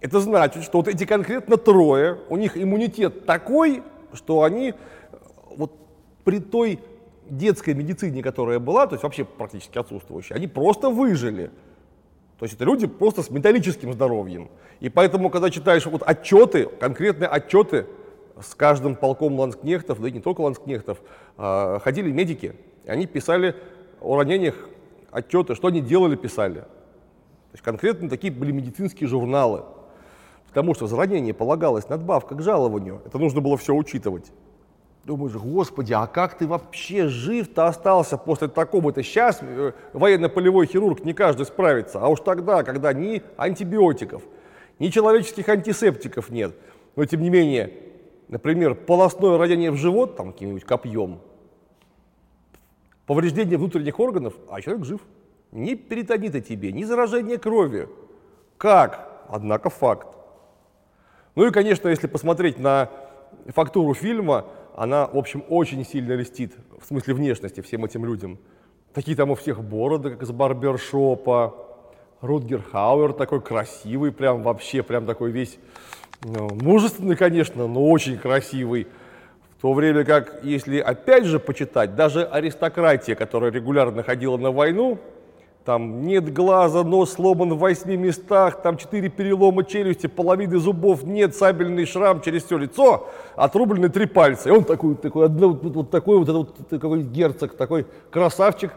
Это 0.00 0.20
значит, 0.20 0.62
что 0.62 0.78
вот 0.78 0.88
эти 0.88 1.04
конкретно 1.04 1.56
трое, 1.56 2.18
у 2.28 2.36
них 2.36 2.56
иммунитет 2.56 3.26
такой, 3.26 3.82
что 4.12 4.44
они 4.44 4.74
вот 5.56 5.72
при 6.24 6.38
той 6.38 6.78
детской 7.30 7.74
медицине, 7.74 8.22
которая 8.22 8.58
была, 8.58 8.86
то 8.86 8.94
есть 8.94 9.02
вообще 9.02 9.24
практически 9.24 9.78
отсутствующей, 9.78 10.34
они 10.34 10.46
просто 10.46 10.90
выжили. 10.90 11.50
То 12.38 12.44
есть 12.44 12.54
это 12.54 12.64
люди 12.64 12.86
просто 12.86 13.22
с 13.22 13.30
металлическим 13.30 13.92
здоровьем. 13.92 14.48
И 14.80 14.88
поэтому, 14.88 15.28
когда 15.28 15.50
читаешь 15.50 15.86
вот 15.86 16.02
отчеты, 16.04 16.66
конкретные 16.66 17.28
отчеты 17.28 17.86
с 18.40 18.54
каждым 18.54 18.94
полком 18.94 19.38
ланскнехтов, 19.38 20.00
да 20.00 20.08
и 20.08 20.12
не 20.12 20.20
только 20.20 20.42
ланскнехтов, 20.42 20.98
а, 21.36 21.80
ходили 21.80 22.12
медики, 22.12 22.54
они 22.86 23.06
писали 23.06 23.56
о 24.00 24.16
ранениях 24.16 24.54
отчеты, 25.10 25.54
что 25.54 25.68
они 25.68 25.80
делали, 25.80 26.14
писали. 26.14 26.60
То 26.60 27.54
есть 27.54 27.64
конкретно 27.64 28.08
такие 28.08 28.32
были 28.32 28.52
медицинские 28.52 29.08
журналы. 29.08 29.64
Потому 30.48 30.74
что 30.74 30.86
за 30.86 30.96
ранение 30.96 31.34
полагалась 31.34 31.88
надбавка 31.88 32.34
к 32.34 32.42
жалованию. 32.42 33.02
Это 33.04 33.18
нужно 33.18 33.40
было 33.40 33.56
все 33.56 33.74
учитывать. 33.74 34.32
Думаешь, 35.08 35.32
господи, 35.32 35.94
а 35.94 36.06
как 36.06 36.36
ты 36.36 36.46
вообще 36.46 37.08
жив-то 37.08 37.66
остался 37.66 38.18
после 38.18 38.46
такого-то? 38.46 39.02
Сейчас 39.02 39.38
э, 39.40 39.72
военно-полевой 39.94 40.66
хирург 40.66 41.02
не 41.02 41.14
каждый 41.14 41.46
справится, 41.46 41.98
а 41.98 42.08
уж 42.08 42.20
тогда, 42.20 42.62
когда 42.62 42.92
ни 42.92 43.22
антибиотиков, 43.38 44.22
ни 44.78 44.88
человеческих 44.88 45.48
антисептиков 45.48 46.28
нет. 46.28 46.54
Но 46.94 47.06
тем 47.06 47.22
не 47.22 47.30
менее, 47.30 47.72
например, 48.28 48.74
полостное 48.74 49.38
ранение 49.38 49.70
в 49.70 49.76
живот, 49.76 50.14
там 50.14 50.32
каким-нибудь 50.34 50.64
копьем, 50.64 51.20
повреждение 53.06 53.56
внутренних 53.56 53.98
органов, 53.98 54.34
а 54.50 54.60
человек 54.60 54.84
жив. 54.84 55.00
Ни 55.52 55.74
перитонита 55.74 56.42
тебе, 56.42 56.70
ни 56.70 56.84
заражение 56.84 57.38
крови. 57.38 57.88
Как? 58.58 59.24
Однако 59.30 59.70
факт. 59.70 60.18
Ну 61.34 61.46
и, 61.46 61.50
конечно, 61.50 61.88
если 61.88 62.08
посмотреть 62.08 62.58
на 62.58 62.90
фактуру 63.54 63.94
фильма, 63.94 64.44
она, 64.78 65.08
в 65.08 65.18
общем, 65.18 65.44
очень 65.48 65.84
сильно 65.84 66.12
льстит, 66.12 66.54
в 66.80 66.86
смысле 66.86 67.14
внешности, 67.14 67.60
всем 67.60 67.84
этим 67.84 68.04
людям. 68.04 68.38
Такие 68.94 69.16
там 69.16 69.30
у 69.30 69.34
всех 69.34 69.62
бороды, 69.62 70.10
как 70.10 70.22
из 70.22 70.30
барбершопа. 70.30 71.64
Рутгер 72.20 72.62
Хауэр 72.62 73.12
такой 73.12 73.40
красивый, 73.40 74.12
прям 74.12 74.42
вообще, 74.42 74.82
прям 74.82 75.06
такой 75.06 75.30
весь 75.30 75.58
ну, 76.22 76.48
мужественный, 76.52 77.16
конечно, 77.16 77.66
но 77.66 77.88
очень 77.88 78.18
красивый. 78.18 78.86
В 79.56 79.62
то 79.62 79.72
время 79.72 80.04
как, 80.04 80.44
если 80.44 80.78
опять 80.78 81.24
же 81.24 81.40
почитать, 81.40 81.96
даже 81.96 82.24
аристократия, 82.24 83.16
которая 83.16 83.50
регулярно 83.50 84.04
ходила 84.04 84.36
на 84.36 84.52
войну, 84.52 84.98
там 85.64 86.02
нет 86.02 86.32
глаза, 86.32 86.82
нос 86.82 87.12
сломан 87.12 87.54
в 87.54 87.58
восьми 87.58 87.96
местах, 87.96 88.62
там 88.62 88.76
четыре 88.76 89.10
перелома 89.10 89.64
челюсти, 89.64 90.06
половины 90.06 90.58
зубов 90.58 91.04
нет, 91.04 91.34
сабельный 91.34 91.84
шрам 91.84 92.22
через 92.22 92.44
все 92.44 92.56
лицо, 92.56 93.08
отрублены 93.36 93.88
три 93.90 94.06
пальца. 94.06 94.48
И 94.48 94.52
он 94.52 94.64
такой, 94.64 94.94
такой, 94.96 95.28
вот, 95.28 95.62
вот 95.62 95.90
такой 95.90 96.18
вот, 96.18 96.28
вот 96.28 96.68
такой 96.68 97.02
герцог, 97.02 97.54
такой 97.56 97.86
красавчик, 98.10 98.72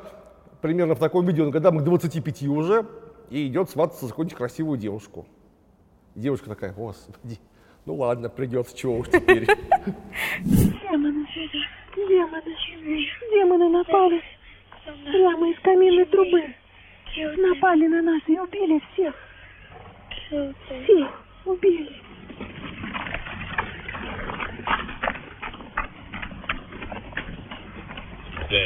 примерно 0.62 0.96
в 0.96 1.00
таком 1.00 1.26
виде, 1.26 1.44
он 1.44 1.52
когда 1.52 1.72
мы 1.72 1.82
к 1.82 1.84
25 1.84 2.44
уже, 2.44 2.86
и 3.30 3.48
идет 3.48 3.70
свататься 3.70 4.06
за 4.06 4.12
какую-нибудь 4.12 4.38
красивую 4.38 4.78
девушку. 4.78 5.26
И 6.15 6.20
девушка 6.20 6.50
такая, 6.50 6.74
господи, 6.74 7.39
ну 7.86 7.96
ладно, 7.96 8.30
придется, 8.30 8.78
чего 8.78 8.98
уж 8.98 9.08
теперь. 9.08 9.48
Демоны, 10.44 11.26
демоны, 11.96 13.06
демоны 13.32 13.70
напали 13.70 14.22
прямо 15.06 15.50
из 15.50 15.60
каминной 15.62 16.06
трубы. 16.06 16.54
Напали 17.17 17.88
на 17.88 18.02
нас 18.02 18.21
и 18.28 18.39
убили 18.39 18.82
всех. 18.93 19.13
Всех 20.30 21.10
убили. 21.45 21.89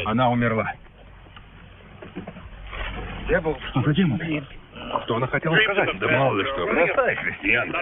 Она 0.05 0.29
умерла. 0.29 0.71
Я 3.29 3.41
был... 3.41 3.57
Что 3.71 3.81
за 3.81 3.93
демон? 3.93 4.19
Что 5.03 5.15
она 5.15 5.27
хотела 5.27 5.55
сказать? 5.55 5.97
Да 5.99 6.07
мало 6.07 6.37
ли 6.37 6.45
что. 6.45 6.67
Простая 6.67 7.15
христианка. 7.15 7.79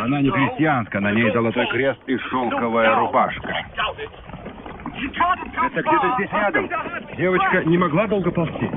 Она 0.00 0.20
не 0.20 0.30
крестьянка, 0.30 1.00
на 1.00 1.12
ней 1.12 1.30
золотой 1.32 1.66
крест 1.68 2.00
и 2.06 2.16
шелковая 2.18 2.94
рубашка. 2.96 3.66
Это 4.94 5.82
где-то 5.82 6.14
здесь 6.16 6.30
рядом. 6.32 6.70
Девочка 7.16 7.64
не 7.64 7.78
могла 7.78 8.06
долго 8.06 8.30
ползти. 8.30 8.70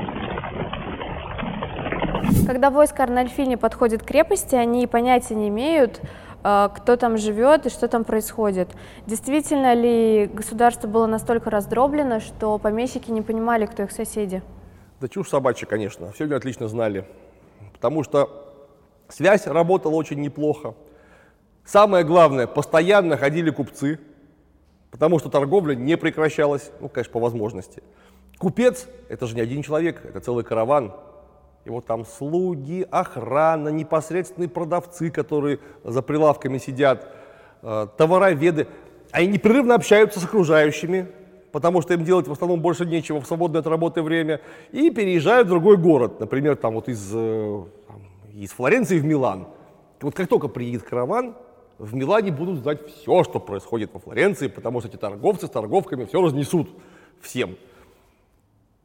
Когда 2.45 2.69
войско 2.69 3.03
Арнольфини 3.03 3.55
подходит 3.55 4.03
к 4.03 4.05
крепости, 4.05 4.55
они 4.55 4.87
понятия 4.87 5.35
не 5.35 5.49
имеют, 5.49 6.01
э, 6.43 6.69
кто 6.75 6.95
там 6.95 7.17
живет 7.17 7.65
и 7.65 7.69
что 7.69 7.87
там 7.87 8.03
происходит. 8.03 8.69
Действительно 9.05 9.73
ли 9.73 10.29
государство 10.31 10.87
было 10.87 11.07
настолько 11.07 11.49
раздроблено, 11.49 12.19
что 12.19 12.57
помещики 12.57 13.11
не 13.11 13.21
понимали, 13.21 13.65
кто 13.65 13.83
их 13.83 13.91
соседи? 13.91 14.41
Да 14.99 15.07
чушь 15.07 15.29
собачья, 15.29 15.65
конечно. 15.67 16.11
Все 16.11 16.25
они 16.25 16.33
отлично 16.33 16.67
знали. 16.67 17.05
Потому 17.73 18.03
что 18.03 18.53
связь 19.09 19.45
работала 19.47 19.93
очень 19.93 20.19
неплохо. 20.19 20.73
Самое 21.65 22.05
главное, 22.05 22.47
постоянно 22.47 23.17
ходили 23.17 23.49
купцы, 23.49 23.99
потому 24.89 25.19
что 25.19 25.29
торговля 25.29 25.75
не 25.75 25.97
прекращалась, 25.97 26.71
ну, 26.79 26.87
конечно, 26.87 27.11
по 27.11 27.19
возможности. 27.19 27.83
Купец– 28.37 28.87
это 29.09 29.25
же 29.27 29.35
не 29.35 29.41
один 29.41 29.63
человек, 29.63 30.05
это 30.05 30.19
целый 30.21 30.43
караван. 30.43 30.93
И 31.67 31.69
вот 31.69 31.85
там 31.85 32.05
слуги, 32.05 32.87
охрана, 32.89 33.67
непосредственные 33.67 34.47
продавцы, 34.47 35.11
которые 35.11 35.59
за 35.83 36.01
прилавками 36.01 36.59
сидят, 36.59 37.13
э, 37.61 37.87
товароведы, 37.97 38.69
они 39.11 39.27
непрерывно 39.27 39.75
общаются 39.75 40.21
с 40.21 40.23
окружающими, 40.23 41.09
потому 41.51 41.81
что 41.81 41.93
им 41.93 42.05
делать 42.05 42.25
в 42.29 42.31
основном 42.31 42.61
больше 42.61 42.85
нечего 42.85 43.19
в 43.19 43.27
свободное 43.27 43.59
от 43.59 43.67
работы 43.67 44.01
время, 44.01 44.39
и 44.71 44.89
переезжают 44.91 45.47
в 45.47 45.49
другой 45.49 45.75
город, 45.75 46.21
например, 46.21 46.55
там 46.55 46.75
вот 46.75 46.87
из, 46.87 47.11
э, 47.13 47.63
из 48.33 48.51
Флоренции 48.51 48.97
в 48.97 49.03
Милан. 49.03 49.47
вот 49.99 50.15
как 50.15 50.29
только 50.29 50.47
приедет 50.47 50.83
караван, 50.83 51.35
в 51.79 51.93
Милане 51.93 52.31
будут 52.31 52.59
знать 52.59 52.87
все, 52.87 53.25
что 53.25 53.41
происходит 53.41 53.93
во 53.93 53.99
Флоренции, 53.99 54.47
потому 54.47 54.79
что 54.79 54.87
эти 54.87 54.95
торговцы 54.95 55.47
с 55.47 55.49
торговками 55.49 56.05
все 56.05 56.21
разнесут 56.21 56.69
всем. 57.19 57.57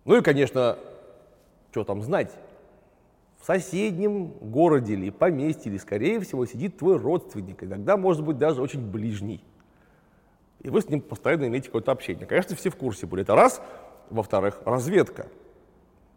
Ну 0.05 0.17
и, 0.17 0.21
конечно, 0.21 0.79
что 1.71 1.85
там 1.85 2.03
знать? 2.03 2.33
В 3.43 3.45
соседнем 3.45 4.29
городе 4.29 4.93
или 4.93 5.11
поместье, 5.11 5.69
или, 5.73 5.77
скорее 5.77 6.21
всего, 6.21 6.47
сидит 6.47 6.77
твой 6.79 6.97
родственник, 6.97 7.65
иногда, 7.65 7.97
может 7.97 8.23
быть, 8.23 8.39
даже 8.39 8.63
очень 8.63 8.89
ближний. 8.89 9.43
И 10.61 10.71
вы 10.71 10.81
с 10.81 10.89
ним 10.89 11.01
постоянно 11.01 11.49
имеете 11.49 11.67
какое-то 11.67 11.91
общение. 11.91 12.25
Конечно, 12.25 12.55
все 12.55 12.71
в 12.71 12.77
курсе 12.77 13.05
были. 13.07 13.23
Это 13.25 13.35
раз. 13.35 13.61
Во-вторых, 14.11 14.61
разведка. 14.65 15.27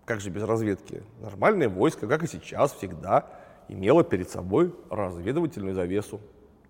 Как 0.05 0.19
же 0.19 0.29
без 0.29 0.43
разведки? 0.43 1.01
Нормальное 1.19 1.67
войско, 1.67 2.07
как 2.07 2.21
и 2.21 2.27
сейчас, 2.27 2.73
всегда 2.73 3.27
имело 3.69 4.03
перед 4.03 4.29
собой 4.29 4.75
разведывательную 4.91 5.73
завесу. 5.73 6.21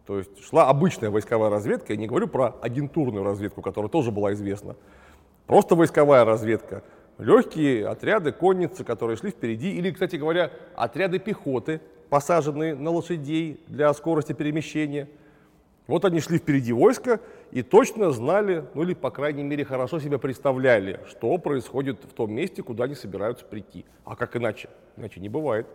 То 0.06 0.20
есть 0.20 0.42
шла 0.42 0.70
обычная 0.70 1.10
войсковая 1.10 1.50
разведка, 1.50 1.92
я 1.92 2.00
не 2.00 2.08
говорю 2.08 2.30
про 2.30 2.56
агентурную 2.62 3.26
разведку, 3.26 3.62
которая 3.62 3.90
тоже 3.90 4.10
была 4.10 4.32
известна. 4.32 4.78
Просто 5.48 5.76
войсковая 5.76 6.24
разведка. 6.24 6.82
Легкие 7.18 7.88
отряды 7.88 8.32
конницы, 8.34 8.84
которые 8.84 9.16
шли 9.16 9.32
впереди, 9.32 9.72
или, 9.72 9.92
кстати 9.92 10.18
говоря, 10.18 10.52
отряды 10.76 11.18
пехоты, 11.18 11.80
посаженные 12.10 12.76
на 12.76 12.90
лошадей 12.90 13.60
для 13.68 13.94
скорости 13.94 14.34
перемещения. 14.34 15.08
Вот 15.88 16.04
они 16.04 16.20
шли 16.20 16.40
впереди 16.40 16.74
войска 16.74 17.20
и 17.52 17.62
точно 17.62 18.12
знали, 18.12 18.66
ну 18.74 18.84
или, 18.84 18.94
по 18.94 19.12
крайней 19.12 19.44
мере, 19.44 19.64
хорошо 19.64 20.00
себе 20.00 20.18
представляли, 20.18 21.00
что 21.08 21.38
происходит 21.38 22.04
в 22.04 22.14
том 22.14 22.34
месте, 22.34 22.64
куда 22.64 22.86
они 22.86 22.96
собираются 22.96 23.46
прийти. 23.46 23.86
А 24.04 24.16
как 24.16 24.36
иначе? 24.36 24.70
Иначе 24.98 25.20
не 25.22 25.30
бывает. 25.30 25.68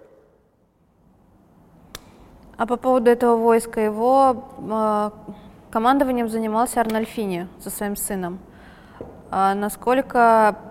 А 2.57 2.66
по 2.66 2.76
поводу 2.76 3.09
этого 3.09 3.37
войска, 3.37 3.81
его 3.81 4.44
э, 4.59 5.11
командованием 5.70 6.29
занимался 6.29 6.81
Арнольфини 6.81 7.48
со 7.61 7.70
своим 7.70 7.96
сыном. 7.96 8.40
А 9.31 9.55
насколько 9.55 10.70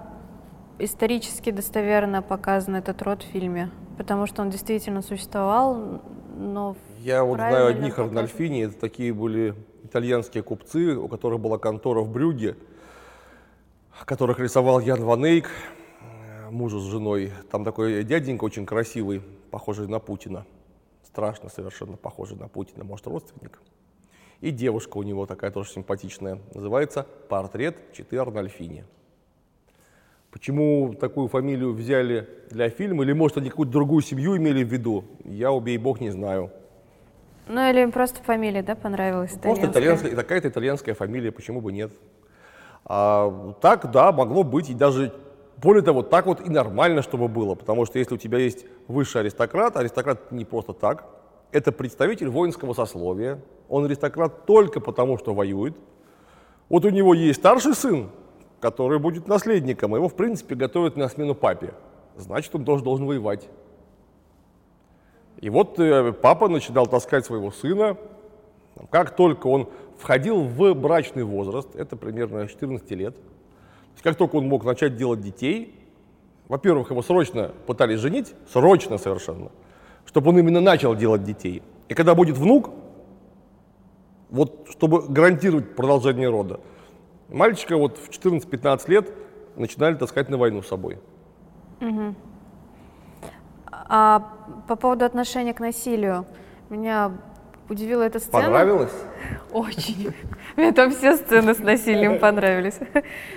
исторически 0.79 1.51
достоверно 1.51 2.21
показан 2.21 2.75
этот 2.75 3.01
род 3.01 3.23
в 3.23 3.27
фильме? 3.27 3.69
Потому 3.97 4.25
что 4.25 4.41
он 4.41 4.49
действительно 4.49 5.01
существовал, 5.01 6.01
но... 6.37 6.75
Я 6.99 7.23
вот 7.23 7.35
знаю 7.35 7.67
одних 7.67 7.99
Арнольфини, 7.99 8.65
это 8.65 8.79
такие 8.79 9.13
были 9.13 9.53
итальянские 9.83 10.43
купцы, 10.43 10.95
у 10.95 11.07
которых 11.07 11.39
была 11.39 11.57
контора 11.57 12.01
в 12.01 12.11
Брюге, 12.11 12.57
которых 14.05 14.39
рисовал 14.39 14.79
Ян 14.79 15.03
Ван 15.03 15.25
Эйк, 15.25 15.49
мужу 16.49 16.79
с 16.79 16.83
женой. 16.83 17.31
Там 17.51 17.63
такой 17.63 18.03
дяденька 18.03 18.43
очень 18.43 18.65
красивый, 18.65 19.21
похожий 19.51 19.87
на 19.87 19.99
Путина. 19.99 20.45
Страшно 21.03 21.49
совершенно 21.49 21.97
похожий 21.97 22.37
на 22.37 22.47
Путина, 22.47 22.83
может, 22.83 23.07
родственник. 23.07 23.61
И 24.41 24.51
девушка 24.51 24.97
у 24.97 25.03
него 25.03 25.25
такая 25.25 25.51
тоже 25.51 25.71
симпатичная. 25.71 26.39
Называется 26.53 27.05
«Портрет 27.27 27.91
Читы 27.93 28.17
Арнольфини». 28.17 28.85
Почему 30.31 30.93
такую 30.93 31.27
фамилию 31.27 31.73
взяли 31.73 32.29
для 32.51 32.69
фильма, 32.69 33.03
или, 33.03 33.13
может, 33.13 33.37
они 33.37 33.49
какую-то 33.49 33.73
другую 33.73 34.01
семью 34.01 34.37
имели 34.37 34.63
в 34.63 34.67
виду, 34.67 35.03
я, 35.25 35.51
убей 35.51 35.77
бог, 35.77 35.99
не 36.01 36.11
знаю. 36.11 36.51
Ну 37.47 37.67
или 37.67 37.81
им 37.81 37.91
просто 37.91 38.21
фамилия, 38.21 38.61
да, 38.61 38.75
понравилась? 38.75 39.31
Просто 39.41 39.65
итальянская, 39.65 40.15
какая-то 40.15 40.49
итальянская 40.49 40.93
фамилия, 40.93 41.31
почему 41.31 41.61
бы 41.61 41.71
нет. 41.71 41.91
А, 42.85 43.53
так, 43.59 43.89
да, 43.89 44.11
могло 44.11 44.43
быть, 44.43 44.69
и 44.69 44.75
даже, 44.75 45.11
более 45.57 45.81
того, 45.81 46.03
так 46.03 46.27
вот 46.27 46.45
и 46.45 46.49
нормально, 46.51 47.01
чтобы 47.01 47.27
было, 47.27 47.55
потому 47.55 47.87
что 47.87 47.97
если 47.97 48.13
у 48.13 48.17
тебя 48.17 48.37
есть 48.37 48.67
высший 48.87 49.21
аристократ, 49.21 49.77
аристократ 49.77 50.31
не 50.31 50.45
просто 50.45 50.73
так, 50.73 51.05
это 51.51 51.71
представитель 51.71 52.29
воинского 52.29 52.73
сословия, 52.73 53.41
он 53.67 53.85
аристократ 53.85 54.45
только 54.45 54.79
потому, 54.79 55.17
что 55.17 55.33
воюет. 55.33 55.75
Вот 56.69 56.85
у 56.85 56.89
него 56.89 57.15
есть 57.15 57.39
старший 57.39 57.73
сын, 57.73 58.11
который 58.59 58.99
будет 58.99 59.27
наследником, 59.27 59.95
его, 59.95 60.09
в 60.09 60.15
принципе, 60.15 60.55
готовят 60.55 60.97
на 60.97 61.07
смену 61.09 61.35
папе. 61.35 61.73
Значит, 62.17 62.53
он 62.55 62.65
тоже 62.65 62.83
должен 62.83 63.05
воевать. 63.05 63.47
И 65.39 65.49
вот 65.49 65.79
э, 65.79 66.11
папа 66.11 66.49
начинал 66.49 66.87
таскать 66.87 67.25
своего 67.25 67.51
сына. 67.51 67.97
Как 68.89 69.15
только 69.15 69.47
он 69.47 69.69
входил 69.97 70.41
в 70.41 70.73
брачный 70.73 71.23
возраст, 71.23 71.75
это 71.75 71.95
примерно 71.95 72.47
14 72.47 72.89
лет, 72.91 73.15
как 74.01 74.15
только 74.15 74.37
он 74.37 74.47
мог 74.47 74.63
начать 74.63 74.95
делать 74.95 75.21
детей, 75.21 75.75
во-первых, 76.47 76.89
его 76.89 77.01
срочно 77.01 77.51
пытались 77.67 77.99
женить, 77.99 78.33
срочно 78.51 78.97
совершенно, 78.97 79.51
чтобы 80.05 80.29
он 80.29 80.39
именно 80.39 80.61
начал 80.61 80.95
делать 80.95 81.23
детей. 81.23 81.61
И 81.89 81.93
когда 81.93 82.15
будет 82.15 82.37
внук, 82.37 82.71
вот 84.29 84.67
чтобы 84.71 85.01
гарантировать 85.07 85.75
продолжение 85.75 86.29
рода, 86.29 86.59
мальчика 87.29 87.77
вот 87.77 87.97
в 87.97 88.09
14-15 88.09 88.89
лет 88.89 89.11
начинали 89.55 89.95
таскать 89.95 90.29
на 90.29 90.37
войну 90.37 90.61
с 90.61 90.67
собой. 90.67 90.99
Угу. 91.81 92.15
А 93.71 94.35
по 94.67 94.75
поводу 94.75 95.05
отношения 95.05 95.53
к 95.53 95.59
насилию, 95.59 96.25
меня 96.69 97.11
удивила 97.69 98.03
эта 98.03 98.19
сцена. 98.19 98.43
Понравилось? 98.43 98.93
Очень. 99.51 100.13
Мне 100.55 100.71
там 100.71 100.91
все 100.91 101.15
сцены 101.15 101.53
с 101.53 101.59
насилием 101.59 102.19
понравились. 102.19 102.79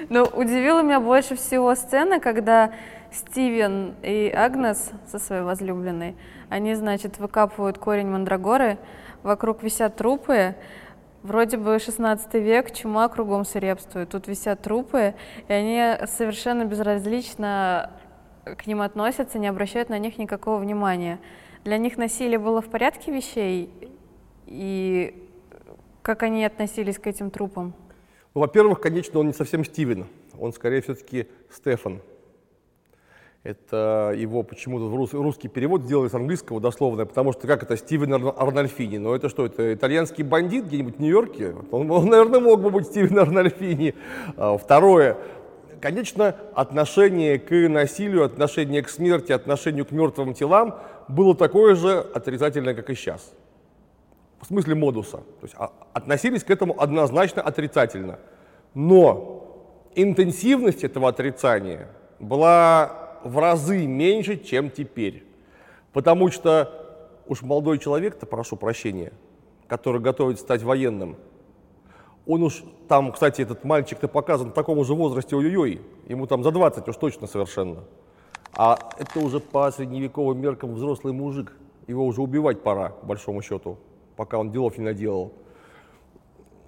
Но 0.08 0.24
удивила 0.24 0.82
меня 0.82 1.00
больше 1.00 1.36
всего 1.36 1.74
сцена, 1.74 2.20
когда 2.20 2.72
Стивен 3.12 3.94
и 4.02 4.32
Агнес 4.34 4.90
со 5.06 5.18
своей 5.18 5.42
возлюбленной, 5.42 6.16
они, 6.48 6.74
значит, 6.74 7.18
выкапывают 7.18 7.78
корень 7.78 8.08
мандрагоры, 8.08 8.78
вокруг 9.22 9.62
висят 9.62 9.96
трупы, 9.96 10.54
Вроде 11.22 11.56
бы 11.56 11.78
16 11.78 12.34
век, 12.34 12.74
чума 12.74 13.08
кругом 13.08 13.44
свирепствует. 13.44 14.08
Тут 14.08 14.26
висят 14.26 14.62
трупы, 14.62 15.14
и 15.46 15.52
они 15.52 16.06
совершенно 16.06 16.64
безразлично 16.64 17.92
к 18.44 18.66
ним 18.66 18.82
относятся, 18.82 19.38
не 19.38 19.46
обращают 19.46 19.88
на 19.88 19.98
них 19.98 20.18
никакого 20.18 20.58
внимания. 20.58 21.20
Для 21.64 21.78
них 21.78 21.96
насилие 21.96 22.40
было 22.40 22.60
в 22.60 22.66
порядке 22.66 23.12
вещей, 23.12 23.70
и 24.46 25.28
как 26.02 26.24
они 26.24 26.44
относились 26.44 26.98
к 26.98 27.06
этим 27.06 27.30
трупам? 27.30 27.72
Ну, 28.34 28.40
во-первых, 28.40 28.80
конечно, 28.80 29.20
он 29.20 29.28
не 29.28 29.32
совсем 29.32 29.64
Стивен, 29.64 30.06
он 30.40 30.52
скорее 30.52 30.82
все-таки 30.82 31.28
Стефан. 31.52 32.00
Это 33.44 34.14
его 34.16 34.44
почему-то 34.44 34.88
русский 35.18 35.48
перевод 35.48 35.82
сделали 35.82 36.06
с 36.06 36.14
английского 36.14 36.60
дословно, 36.60 37.06
потому 37.06 37.32
что 37.32 37.48
как 37.48 37.64
это 37.64 37.76
Стивен 37.76 38.14
Арнольфини? 38.14 38.98
Ну 38.98 39.14
это 39.14 39.28
что, 39.28 39.46
это 39.46 39.74
итальянский 39.74 40.22
бандит 40.22 40.66
где-нибудь 40.66 40.98
в 40.98 41.00
Нью-Йорке? 41.00 41.56
Он, 41.72 41.90
он, 41.90 42.06
наверное, 42.06 42.38
мог 42.38 42.60
бы 42.60 42.70
быть 42.70 42.86
Стивен 42.86 43.18
Арнольфини. 43.18 43.96
А, 44.36 44.56
второе, 44.56 45.16
конечно, 45.80 46.36
отношение 46.54 47.40
к 47.40 47.50
насилию, 47.68 48.24
отношение 48.24 48.80
к 48.80 48.88
смерти, 48.88 49.32
отношение 49.32 49.84
к 49.84 49.90
мертвым 49.90 50.34
телам 50.34 50.78
было 51.08 51.34
такое 51.34 51.74
же 51.74 51.98
отрицательное, 51.98 52.74
как 52.74 52.90
и 52.90 52.94
сейчас. 52.94 53.34
В 54.40 54.46
смысле 54.46 54.76
модуса. 54.76 55.16
То 55.16 55.42
есть 55.42 55.56
а, 55.58 55.72
относились 55.94 56.44
к 56.44 56.50
этому 56.50 56.80
однозначно 56.80 57.42
отрицательно. 57.42 58.20
Но 58.74 59.88
интенсивность 59.96 60.84
этого 60.84 61.08
отрицания 61.08 61.88
была 62.20 63.01
в 63.24 63.38
разы 63.38 63.86
меньше, 63.86 64.36
чем 64.36 64.70
теперь. 64.70 65.24
Потому 65.92 66.30
что 66.30 67.20
уж 67.26 67.42
молодой 67.42 67.78
человек-то, 67.78 68.26
прошу 68.26 68.56
прощения, 68.56 69.12
который 69.66 70.00
готовится 70.00 70.44
стать 70.44 70.62
военным, 70.62 71.16
он 72.26 72.42
уж 72.42 72.62
там, 72.88 73.12
кстати, 73.12 73.42
этот 73.42 73.64
мальчик-то 73.64 74.08
показан 74.08 74.50
в 74.50 74.52
таком 74.52 74.84
же 74.84 74.94
возрасте, 74.94 75.34
ой-ой-ой, 75.36 75.80
ему 76.08 76.26
там 76.26 76.42
за 76.42 76.52
20 76.52 76.88
уж 76.88 76.96
точно 76.96 77.26
совершенно. 77.26 77.84
А 78.54 78.78
это 78.98 79.18
уже 79.20 79.40
по 79.40 79.70
средневековым 79.70 80.40
меркам 80.40 80.74
взрослый 80.74 81.12
мужик. 81.12 81.52
Его 81.86 82.06
уже 82.06 82.20
убивать 82.20 82.62
пора, 82.62 82.90
по 82.90 83.06
большому 83.06 83.42
счету, 83.42 83.78
пока 84.16 84.38
он 84.38 84.52
делов 84.52 84.78
не 84.78 84.84
наделал. 84.84 85.32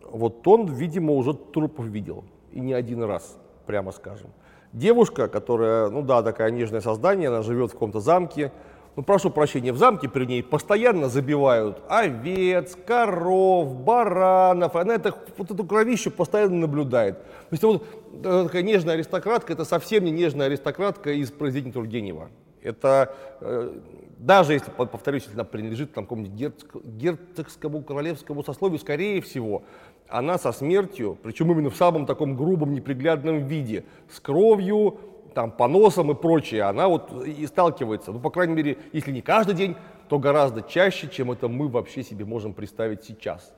Вот 0.03 0.47
он, 0.47 0.67
видимо, 0.67 1.13
уже 1.13 1.35
трупов 1.35 1.87
видел. 1.87 2.25
И 2.53 2.61
не 2.61 2.73
один 2.73 3.03
раз, 3.03 3.37
прямо 3.67 3.93
скажем. 3.93 4.31
Девушка, 4.75 5.29
которая, 5.29 5.89
ну 5.89 6.03
да, 6.03 6.21
такая 6.25 6.51
нежное 6.51 6.81
создание, 6.81 7.29
она 7.29 7.43
живет 7.43 7.71
в 7.71 7.75
каком-то 7.75 8.01
замке. 8.01 8.51
Ну, 8.97 9.05
прошу 9.05 9.31
прощения, 9.31 9.73
в 9.73 9.79
замке 9.79 10.09
при 10.09 10.25
ней 10.25 10.43
постоянно 10.43 11.09
забивают 11.09 11.81
овец, 11.89 12.77
коров, 12.85 13.73
баранов. 13.77 14.75
Она 14.75 14.97
это, 14.97 15.15
вот 15.37 15.51
эту 15.53 15.65
кровищу 15.65 16.11
постоянно 16.11 16.57
наблюдает. 16.57 17.19
То 17.23 17.49
есть 17.53 17.63
вот 17.63 17.87
э, 18.25 18.43
такая 18.47 18.63
нежная 18.63 18.95
аристократка, 18.95 19.53
это 19.53 19.65
совсем 19.65 20.05
не 20.05 20.11
нежная 20.11 20.47
аристократка 20.47 21.13
из 21.13 21.31
произведения 21.31 21.73
Тургенева. 21.73 22.31
Это 22.61 23.15
э, 23.43 23.79
даже 24.19 24.55
если, 24.55 24.71
повторюсь, 24.71 25.23
если 25.23 25.37
она 25.37 25.45
принадлежит 25.45 25.93
там, 25.93 26.05
какому-нибудь 26.05 26.55
герцогскому 26.85 27.83
королевскому 27.83 28.43
сословию, 28.43 28.79
скорее 28.79 29.21
всего, 29.21 29.63
она 30.09 30.39
со 30.39 30.53
смертью, 30.53 31.19
причем 31.23 31.51
именно 31.53 31.71
в 31.71 31.77
самом 31.77 32.07
таком 32.07 32.37
грубом, 32.37 32.73
неприглядном 32.73 33.47
виде, 33.47 33.85
с 34.11 34.21
кровью, 34.21 34.99
там, 35.35 35.51
поносом 35.51 36.11
и 36.13 36.15
прочее, 36.15 36.63
она 36.63 36.89
вот 36.89 37.27
и 37.27 37.47
сталкивается, 37.47 38.13
ну, 38.13 38.21
по 38.21 38.31
крайней 38.31 38.55
мере, 38.55 38.79
если 38.93 39.11
не 39.11 39.21
каждый 39.21 39.55
день, 39.55 39.77
то 40.09 40.19
гораздо 40.19 40.63
чаще, 40.63 41.09
чем 41.09 41.33
это 41.33 41.49
мы 41.49 41.69
вообще 41.69 42.03
себе 42.03 42.25
можем 42.25 42.55
представить 42.55 43.05
сейчас. 43.05 43.53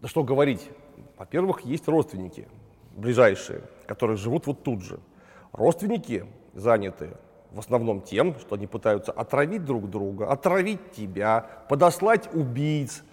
Да 0.00 0.08
что 0.08 0.24
говорить, 0.24 0.68
во-первых, 1.16 1.62
есть 1.62 1.88
родственники 1.88 2.48
ближайшие, 2.94 3.62
которые 3.86 4.16
живут 4.16 4.46
вот 4.46 4.62
тут 4.62 4.82
же. 4.82 4.98
Родственники 5.52 6.26
заняты 6.54 7.10
в 7.52 7.58
основном 7.58 8.00
тем, 8.00 8.38
что 8.38 8.54
они 8.56 8.66
пытаются 8.66 9.12
отравить 9.12 9.64
друг 9.64 9.88
друга, 9.90 10.30
отравить 10.30 10.92
тебя, 10.92 11.46
подослать 11.68 12.28
убийц, 12.34 13.04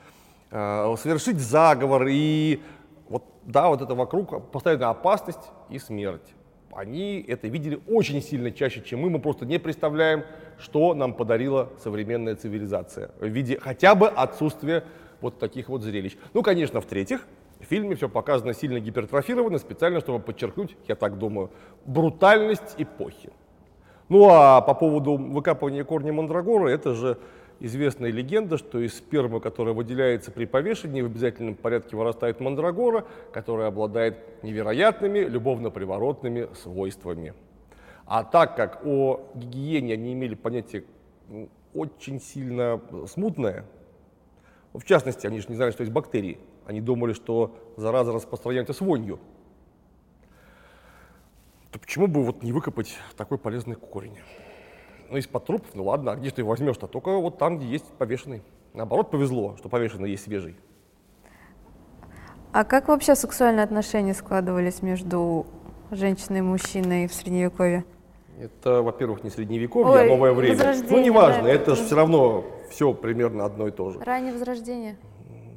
совершить 0.51 1.39
заговор, 1.39 2.07
и 2.09 2.59
вот, 3.07 3.23
да, 3.43 3.69
вот 3.69 3.81
это 3.81 3.95
вокруг 3.95 4.51
постоянная 4.51 4.89
опасность 4.89 5.51
и 5.69 5.79
смерть. 5.79 6.33
Они 6.71 7.23
это 7.27 7.47
видели 7.47 7.79
очень 7.87 8.21
сильно 8.21 8.51
чаще, 8.51 8.81
чем 8.81 9.01
мы. 9.01 9.09
Мы 9.09 9.19
просто 9.19 9.45
не 9.45 9.57
представляем, 9.59 10.23
что 10.57 10.93
нам 10.93 11.13
подарила 11.13 11.69
современная 11.83 12.35
цивилизация 12.35 13.11
в 13.19 13.25
виде 13.25 13.59
хотя 13.59 13.95
бы 13.95 14.07
отсутствия 14.07 14.83
вот 15.21 15.39
таких 15.39 15.69
вот 15.69 15.81
зрелищ. 15.81 16.15
Ну, 16.33 16.43
конечно, 16.43 16.79
в-третьих, 16.79 17.25
в 17.59 17.65
фильме 17.65 17.95
все 17.95 18.07
показано 18.07 18.53
сильно 18.53 18.79
гипертрофировано, 18.79 19.57
специально, 19.57 19.99
чтобы 19.99 20.19
подчеркнуть, 20.19 20.77
я 20.87 20.95
так 20.95 21.17
думаю, 21.17 21.51
брутальность 21.85 22.75
эпохи. 22.77 23.31
Ну 24.07 24.29
а 24.29 24.61
по 24.61 24.73
поводу 24.73 25.17
выкапывания 25.17 25.83
корня 25.83 26.13
мандрагора, 26.13 26.69
это 26.69 26.95
же 26.95 27.17
известная 27.59 28.11
легенда, 28.11 28.57
что 28.57 28.79
из 28.79 28.97
спермы, 28.97 29.39
которая 29.39 29.73
выделяется 29.73 30.31
при 30.31 30.45
повешении, 30.45 31.01
в 31.01 31.05
обязательном 31.05 31.55
порядке 31.55 31.95
вырастает 31.95 32.39
мандрагора, 32.39 33.05
которая 33.31 33.67
обладает 33.67 34.43
невероятными 34.43 35.19
любовно-приворотными 35.19 36.49
свойствами. 36.55 37.33
А 38.05 38.23
так 38.23 38.55
как 38.55 38.81
о 38.85 39.21
гигиене 39.35 39.93
они 39.93 40.13
имели 40.13 40.35
понятие 40.35 40.85
очень 41.73 42.19
сильно 42.19 42.81
смутное, 43.07 43.65
в 44.73 44.83
частности, 44.83 45.27
они 45.27 45.39
же 45.39 45.47
не 45.49 45.55
знали, 45.55 45.71
что 45.71 45.81
есть 45.81 45.93
бактерии, 45.93 46.39
они 46.65 46.81
думали, 46.81 47.13
что 47.13 47.55
зараза 47.75 48.11
распространяется 48.11 48.73
вонью, 48.83 49.19
то 51.71 51.79
почему 51.79 52.07
бы 52.07 52.23
вот 52.23 52.41
не 52.41 52.51
выкопать 52.51 52.97
такой 53.15 53.37
полезный 53.37 53.75
корень? 53.75 54.17
Ну, 55.09 55.17
из-под 55.17 55.45
трупов, 55.45 55.69
ну 55.73 55.83
ладно, 55.83 56.11
а 56.11 56.15
где 56.15 56.29
ты 56.29 56.41
его 56.41 56.49
возьмешь-то? 56.49 56.87
Только 56.87 57.17
вот 57.17 57.37
там, 57.37 57.57
где 57.57 57.67
есть 57.67 57.85
повешенный. 57.97 58.41
Наоборот, 58.73 59.11
повезло, 59.11 59.55
что 59.57 59.69
повешенный 59.69 60.11
есть 60.11 60.23
свежий. 60.23 60.55
А 62.51 62.63
как 62.63 62.87
вообще 62.87 63.15
сексуальные 63.15 63.63
отношения 63.63 64.13
складывались 64.13 64.81
между 64.81 65.45
женщиной 65.91 66.39
и 66.39 66.41
мужчиной 66.41 67.07
в 67.07 67.13
Средневековье? 67.13 67.85
Это, 68.39 68.81
во-первых, 68.81 69.23
не 69.23 69.29
средневековье, 69.29 69.91
Ой, 69.91 70.05
а 70.05 70.07
новое 70.07 70.33
время. 70.33 70.75
Ну, 70.89 71.01
неважно, 71.01 71.43
да, 71.43 71.49
это 71.49 71.75
же 71.75 71.83
все 71.85 71.95
равно 71.95 72.45
все 72.69 72.93
примерно 72.93 73.43
одно 73.45 73.67
и 73.67 73.71
то 73.71 73.91
же. 73.91 73.99
Раннее 73.99 74.33
Возрождение. 74.33 74.97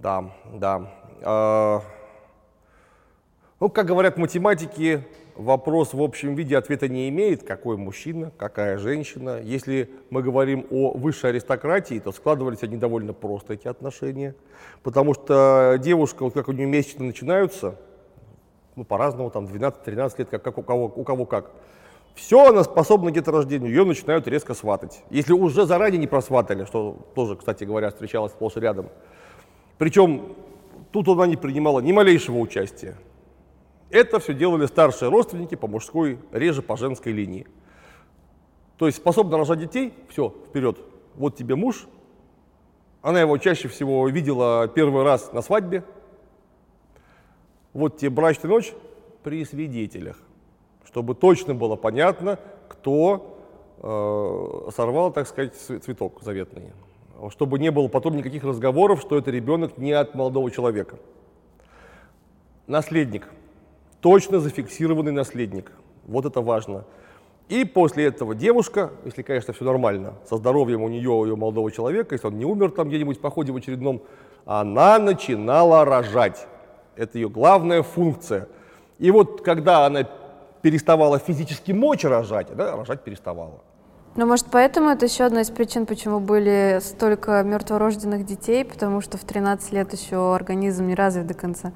Да, 0.02 0.32
да. 0.52 0.90
А, 1.22 1.82
Ну, 3.60 3.68
как 3.68 3.86
говорят 3.86 4.16
математики, 4.16 5.06
вопрос 5.36 5.94
в 5.94 6.02
общем 6.02 6.34
виде 6.34 6.56
ответа 6.56 6.88
не 6.88 7.08
имеет, 7.08 7.42
какой 7.42 7.76
мужчина, 7.76 8.32
какая 8.36 8.78
женщина. 8.78 9.40
Если 9.42 9.90
мы 10.10 10.22
говорим 10.22 10.66
о 10.70 10.92
высшей 10.92 11.30
аристократии, 11.30 11.98
то 11.98 12.12
складывались 12.12 12.62
они 12.62 12.76
довольно 12.76 13.12
просто, 13.12 13.54
эти 13.54 13.68
отношения. 13.68 14.34
Потому 14.82 15.14
что 15.14 15.76
девушка, 15.80 16.24
вот 16.24 16.34
как 16.34 16.48
у 16.48 16.52
нее 16.52 16.66
месячные 16.66 17.08
начинаются, 17.08 17.76
ну, 18.76 18.84
по-разному, 18.84 19.30
там, 19.30 19.44
12-13 19.44 20.14
лет, 20.18 20.28
как, 20.28 20.42
как 20.42 20.58
у, 20.58 20.62
кого, 20.62 20.92
у 20.94 21.04
кого 21.04 21.26
как. 21.26 21.50
Все, 22.14 22.48
она 22.48 22.62
способна 22.62 23.10
к 23.10 23.14
деторождению, 23.14 23.70
ее 23.70 23.84
начинают 23.84 24.28
резко 24.28 24.54
сватать. 24.54 25.02
Если 25.10 25.32
уже 25.32 25.64
заранее 25.64 25.98
не 25.98 26.06
просватали, 26.06 26.64
что 26.66 26.98
тоже, 27.14 27.36
кстати 27.36 27.64
говоря, 27.64 27.90
встречалось 27.90 28.32
сплошь 28.32 28.56
рядом. 28.56 28.88
Причем 29.78 30.34
тут 30.90 31.08
она 31.08 31.26
не 31.26 31.36
принимала 31.36 31.80
ни 31.80 31.92
малейшего 31.92 32.38
участия. 32.38 32.96
Это 33.92 34.18
все 34.20 34.32
делали 34.32 34.64
старшие 34.64 35.10
родственники 35.10 35.54
по 35.54 35.68
мужской, 35.68 36.18
реже 36.32 36.62
по 36.62 36.78
женской 36.78 37.12
линии. 37.12 37.46
То 38.78 38.86
есть 38.86 38.96
способна 38.96 39.36
рожать 39.36 39.58
детей, 39.60 39.92
все, 40.08 40.34
вперед. 40.48 40.78
Вот 41.14 41.36
тебе 41.36 41.56
муж. 41.56 41.86
Она 43.02 43.20
его 43.20 43.36
чаще 43.36 43.68
всего 43.68 44.08
видела 44.08 44.66
первый 44.66 45.04
раз 45.04 45.34
на 45.34 45.42
свадьбе. 45.42 45.84
Вот 47.74 47.98
тебе 47.98 48.08
брачная 48.08 48.50
ночь 48.50 48.72
при 49.22 49.44
свидетелях, 49.44 50.18
чтобы 50.86 51.14
точно 51.14 51.54
было 51.54 51.76
понятно, 51.76 52.38
кто 52.68 53.38
э, 53.82 54.70
сорвал, 54.74 55.12
так 55.12 55.28
сказать, 55.28 55.54
цве- 55.54 55.80
цветок 55.80 56.22
заветный. 56.22 56.72
Чтобы 57.28 57.58
не 57.58 57.70
было 57.70 57.88
потом 57.88 58.16
никаких 58.16 58.42
разговоров, 58.42 59.02
что 59.02 59.18
это 59.18 59.30
ребенок 59.30 59.76
не 59.76 59.92
от 59.92 60.14
молодого 60.14 60.50
человека. 60.50 60.96
Наследник. 62.66 63.28
Точно 64.02 64.40
зафиксированный 64.40 65.12
наследник. 65.12 65.72
Вот 66.06 66.26
это 66.26 66.40
важно. 66.40 66.84
И 67.48 67.64
после 67.64 68.06
этого 68.06 68.34
девушка, 68.34 68.90
если, 69.04 69.22
конечно, 69.22 69.52
все 69.52 69.64
нормально, 69.64 70.14
со 70.28 70.36
здоровьем 70.36 70.82
у 70.82 70.88
нее, 70.88 71.08
у 71.08 71.24
ее 71.24 71.36
молодого 71.36 71.70
человека, 71.70 72.14
если 72.14 72.26
он 72.26 72.36
не 72.36 72.44
умер 72.44 72.72
там 72.72 72.88
где-нибудь 72.88 73.18
в 73.18 73.20
походе 73.20 73.52
в 73.52 73.56
очередном, 73.56 74.02
она 74.44 74.98
начинала 74.98 75.84
рожать. 75.84 76.46
Это 76.96 77.18
ее 77.18 77.28
главная 77.28 77.82
функция. 77.82 78.48
И 78.98 79.10
вот 79.12 79.42
когда 79.42 79.86
она 79.86 80.08
переставала 80.62 81.18
физически 81.18 81.70
мочь 81.72 82.04
рожать, 82.04 82.50
она 82.50 82.76
рожать 82.76 83.02
переставала. 83.02 83.60
Ну, 84.16 84.26
может, 84.26 84.46
поэтому 84.50 84.90
это 84.90 85.06
еще 85.06 85.24
одна 85.24 85.42
из 85.42 85.50
причин, 85.50 85.86
почему 85.86 86.18
были 86.18 86.80
столько 86.82 87.42
мертворожденных 87.44 88.26
детей, 88.26 88.64
потому 88.64 89.00
что 89.00 89.16
в 89.16 89.24
13 89.24 89.72
лет 89.72 89.92
еще 89.92 90.34
организм 90.34 90.86
не 90.88 90.94
развит 90.94 91.26
до 91.28 91.34
конца. 91.34 91.72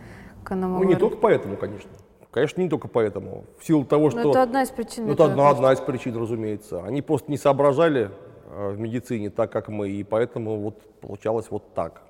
Ну, 0.50 0.82
не 0.84 0.96
только 0.96 1.16
поэтому, 1.16 1.56
конечно. 1.56 1.90
Конечно, 2.36 2.60
не 2.60 2.68
только 2.68 2.86
поэтому. 2.86 3.46
В 3.58 3.64
силу 3.64 3.86
того, 3.86 4.10
что... 4.10 4.20
Ну, 4.20 4.30
это 4.30 4.42
одна 4.42 4.62
из 4.62 4.68
причин. 4.68 5.06
Ну, 5.06 5.14
это 5.14 5.24
одна, 5.24 5.48
одна 5.48 5.72
из 5.72 5.80
причин, 5.80 6.14
разумеется. 6.18 6.84
Они 6.84 7.00
просто 7.00 7.30
не 7.30 7.38
соображали 7.38 8.10
э, 8.50 8.72
в 8.72 8.78
медицине 8.78 9.30
так, 9.30 9.50
как 9.50 9.68
мы, 9.68 9.88
и 9.88 10.04
поэтому 10.04 10.60
вот 10.60 11.00
получалось 11.00 11.46
вот 11.48 11.72
так. 11.72 12.02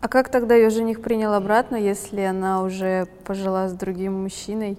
А 0.00 0.08
как 0.08 0.30
тогда 0.30 0.56
ее 0.56 0.68
жених 0.70 1.00
принял 1.00 1.32
обратно, 1.32 1.76
если 1.76 2.22
она 2.22 2.64
уже 2.64 3.06
пожила 3.24 3.68
с 3.68 3.72
другим 3.72 4.14
мужчиной? 4.14 4.78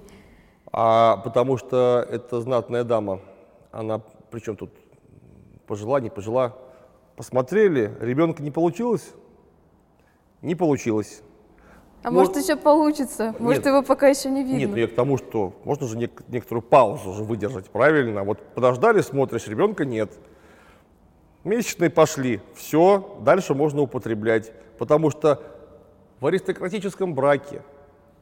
А 0.73 1.15
потому 1.23 1.55
что 1.55 2.05
это 2.11 2.41
знатная 2.41 2.83
дама. 2.83 3.21
Она, 3.71 4.01
причем 4.31 4.57
тут 4.57 4.71
пожила, 5.65 6.01
не 6.01 6.09
пожила. 6.09 6.57
Посмотрели, 7.15 7.95
ребенка 8.01 8.43
не 8.43 8.51
получилось? 8.51 9.13
Не 10.41 10.55
получилось. 10.55 11.21
А 12.03 12.09
Ну, 12.09 12.17
может, 12.19 12.35
еще 12.35 12.55
получится? 12.55 13.35
Может, 13.37 13.63
нет. 13.63 13.73
его 13.73 13.83
пока 13.83 14.07
еще 14.07 14.29
не 14.29 14.43
видно? 14.43 14.57
Нет, 14.57 14.69
ну 14.71 14.75
я 14.77 14.87
к 14.87 14.95
тому, 14.95 15.17
что 15.17 15.53
можно 15.63 15.87
же 15.87 15.97
нек- 15.97 16.23
некоторую 16.29 16.63
паузу 16.63 17.11
уже 17.11 17.23
выдержать, 17.23 17.69
правильно? 17.69 18.23
Вот 18.23 18.39
подождали, 18.55 19.01
смотришь, 19.01 19.47
ребенка 19.47 19.85
нет. 19.85 20.11
Месячные 21.43 21.89
пошли, 21.91 22.41
все, 22.55 23.17
дальше 23.21 23.53
можно 23.53 23.81
употреблять. 23.81 24.51
Потому 24.79 25.11
что 25.11 25.41
в 26.19 26.25
аристократическом 26.25 27.13
браке 27.13 27.61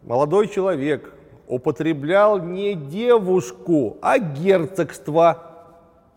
молодой 0.04 0.48
человек 0.50 1.14
употреблял 1.48 2.40
не 2.40 2.76
девушку, 2.76 3.98
а 4.02 4.20
герцогство. 4.20 5.46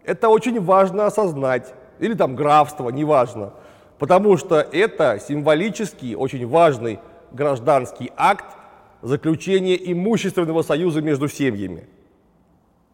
Это 0.05 0.29
очень 0.29 0.61
важно 0.61 1.07
осознать. 1.07 1.73
Или 2.01 2.15
там 2.15 2.35
графство, 2.35 2.89
неважно. 2.91 3.53
Потому 4.01 4.37
что 4.37 4.57
это 4.61 5.21
символический, 5.21 6.17
очень 6.17 6.45
важный 6.47 6.99
гражданский 7.33 8.13
акт 8.17 8.47
заключения 9.03 9.77
имущественного 9.93 10.63
союза 10.63 11.03
между 11.03 11.29
семьями. 11.29 11.89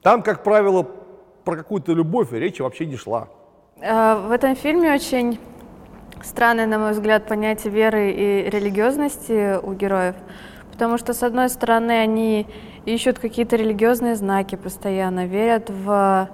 Там, 0.03 0.23
как 0.23 0.43
правило, 0.43 0.87
про 1.45 1.57
какую-то 1.57 1.93
любовь 1.93 2.33
речи 2.33 2.63
вообще 2.63 2.87
не 2.87 2.97
шла. 2.97 3.29
А, 3.83 4.27
В 4.29 4.33
этом 4.33 4.57
фильме 4.57 4.93
очень 4.93 5.39
странное, 6.23 6.67
на 6.67 6.79
мой 6.79 6.93
взгляд, 6.93 7.27
понятие 7.27 7.73
веры 7.73 8.11
и 8.11 8.51
религиозности 8.51 9.59
у 9.63 9.73
героев. 9.75 10.17
Потому 10.73 10.99
что, 10.99 11.13
с 11.13 11.23
одной 11.23 11.49
стороны, 11.49 11.93
они 11.93 12.47
ищут 12.85 13.19
какие-то 13.19 13.57
религиозные 13.57 14.15
знаки 14.15 14.55
постоянно, 14.55 15.27
верят 15.27 15.71
в 15.71 16.29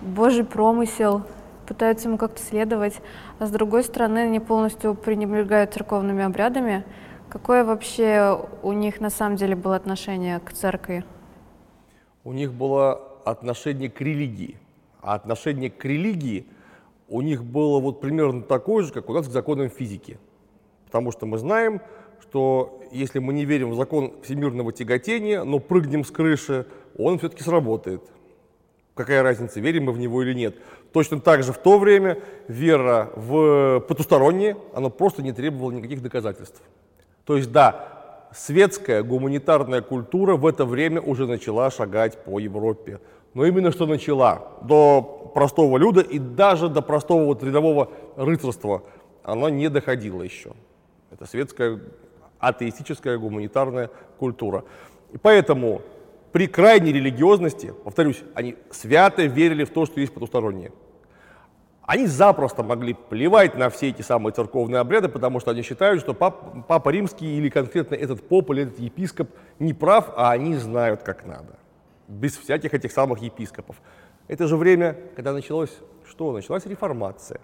Божий 0.00 0.44
промысел, 0.44 1.22
пытаются 1.66 2.08
ему 2.08 2.18
как-то 2.18 2.40
следовать, 2.42 3.00
а 3.38 3.46
с 3.46 3.50
другой 3.50 3.84
стороны, 3.84 4.20
они 4.20 4.40
полностью 4.40 4.94
пренебрегают 4.94 5.74
церковными 5.74 6.22
обрядами. 6.22 6.84
Какое 7.32 7.64
вообще 7.64 8.38
у 8.62 8.74
них 8.74 9.00
на 9.00 9.08
самом 9.08 9.36
деле 9.36 9.56
было 9.56 9.74
отношение 9.74 10.38
к 10.38 10.52
церкви? 10.52 11.02
У 12.24 12.34
них 12.34 12.52
было 12.52 13.00
отношение 13.24 13.88
к 13.88 14.02
религии. 14.02 14.58
А 15.00 15.14
отношение 15.14 15.70
к 15.70 15.82
религии 15.82 16.44
у 17.08 17.22
них 17.22 17.42
было 17.42 17.80
вот 17.80 18.02
примерно 18.02 18.42
такое 18.42 18.84
же, 18.84 18.92
как 18.92 19.08
у 19.08 19.14
нас 19.14 19.28
к 19.28 19.30
законам 19.30 19.70
физики. 19.70 20.18
Потому 20.84 21.10
что 21.10 21.24
мы 21.24 21.38
знаем, 21.38 21.80
что 22.20 22.82
если 22.92 23.18
мы 23.18 23.32
не 23.32 23.46
верим 23.46 23.70
в 23.70 23.76
закон 23.76 24.12
всемирного 24.22 24.70
тяготения, 24.70 25.42
но 25.42 25.58
прыгнем 25.58 26.04
с 26.04 26.10
крыши, 26.10 26.66
он 26.98 27.18
все-таки 27.18 27.42
сработает. 27.42 28.02
Какая 28.94 29.22
разница, 29.22 29.58
верим 29.58 29.84
мы 29.84 29.92
в 29.92 29.98
него 29.98 30.22
или 30.22 30.34
нет. 30.34 30.56
Точно 30.92 31.18
так 31.18 31.44
же 31.44 31.54
в 31.54 31.58
то 31.58 31.78
время 31.78 32.18
вера 32.46 33.10
в 33.16 33.80
потустороннее, 33.88 34.58
она 34.74 34.90
просто 34.90 35.22
не 35.22 35.32
требовала 35.32 35.70
никаких 35.70 36.02
доказательств. 36.02 36.60
То 37.24 37.36
есть 37.36 37.52
да, 37.52 38.28
светская 38.32 39.02
гуманитарная 39.02 39.82
культура 39.82 40.36
в 40.36 40.46
это 40.46 40.64
время 40.64 41.00
уже 41.00 41.26
начала 41.26 41.70
шагать 41.70 42.24
по 42.24 42.38
Европе. 42.38 43.00
Но 43.34 43.44
именно 43.44 43.72
что 43.72 43.86
начала. 43.86 44.48
До 44.62 45.30
простого 45.34 45.78
люда 45.78 46.00
и 46.00 46.18
даже 46.18 46.68
до 46.68 46.82
простого 46.82 47.24
вот 47.24 47.42
рядового 47.42 47.90
рыцарства 48.16 48.82
она 49.22 49.50
не 49.50 49.68
доходила 49.70 50.22
еще. 50.22 50.52
Это 51.10 51.26
светская 51.26 51.80
атеистическая 52.38 53.18
гуманитарная 53.18 53.90
культура. 54.18 54.64
И 55.12 55.18
поэтому 55.18 55.82
при 56.32 56.46
крайней 56.46 56.92
религиозности, 56.92 57.72
повторюсь, 57.84 58.22
они 58.34 58.56
свято 58.70 59.22
верили 59.24 59.64
в 59.64 59.70
то, 59.70 59.86
что 59.86 60.00
есть 60.00 60.12
потустороннее. 60.12 60.72
Они 61.84 62.06
запросто 62.06 62.62
могли 62.62 62.94
плевать 62.94 63.56
на 63.56 63.68
все 63.68 63.88
эти 63.88 64.02
самые 64.02 64.32
церковные 64.32 64.80
обряды, 64.80 65.08
потому 65.08 65.40
что 65.40 65.50
они 65.50 65.62
считают, 65.62 66.00
что 66.00 66.14
пап- 66.14 66.66
Папа 66.68 66.90
Римский 66.90 67.38
или 67.38 67.48
конкретно 67.48 67.96
этот 67.96 68.26
поп 68.26 68.50
или 68.50 68.62
этот 68.62 68.78
епископ 68.78 69.30
не 69.58 69.74
прав, 69.74 70.12
а 70.16 70.30
они 70.30 70.54
знают, 70.54 71.02
как 71.02 71.26
надо. 71.26 71.58
Без 72.06 72.36
всяких 72.36 72.72
этих 72.72 72.92
самых 72.92 73.20
епископов. 73.20 73.76
Это 74.28 74.46
же 74.46 74.56
время, 74.56 74.96
когда 75.16 75.32
началось 75.32 75.76
что? 76.08 76.32
Началась 76.32 76.66
реформация. 76.66 77.40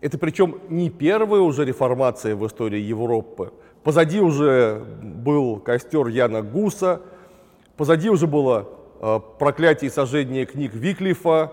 Это 0.00 0.18
причем 0.18 0.60
не 0.68 0.88
первая 0.88 1.40
уже 1.40 1.64
реформация 1.64 2.36
в 2.36 2.46
истории 2.46 2.80
Европы. 2.80 3.52
Позади 3.82 4.20
уже 4.20 4.84
был 5.02 5.58
костер 5.58 6.06
Яна 6.06 6.42
Гуса, 6.42 7.00
позади 7.76 8.08
уже 8.08 8.26
было 8.26 8.68
э, 9.00 9.20
проклятие 9.38 9.88
и 9.88 9.92
сожжение 9.92 10.44
книг 10.44 10.74
Виклифа, 10.74 11.52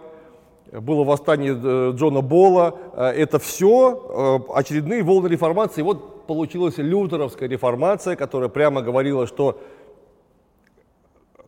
было 0.71 1.03
восстание 1.03 1.59
э, 1.61 1.91
Джона 1.95 2.21
Болла. 2.21 2.75
Э, 2.93 3.07
это 3.09 3.39
все 3.39 4.45
очередные 4.53 5.03
волны 5.03 5.27
реформации. 5.27 5.81
Вот 5.81 6.27
получилась 6.27 6.77
лютеровская 6.77 7.49
реформация, 7.49 8.15
которая 8.15 8.49
прямо 8.49 8.81
говорила, 8.81 9.27
что 9.27 9.59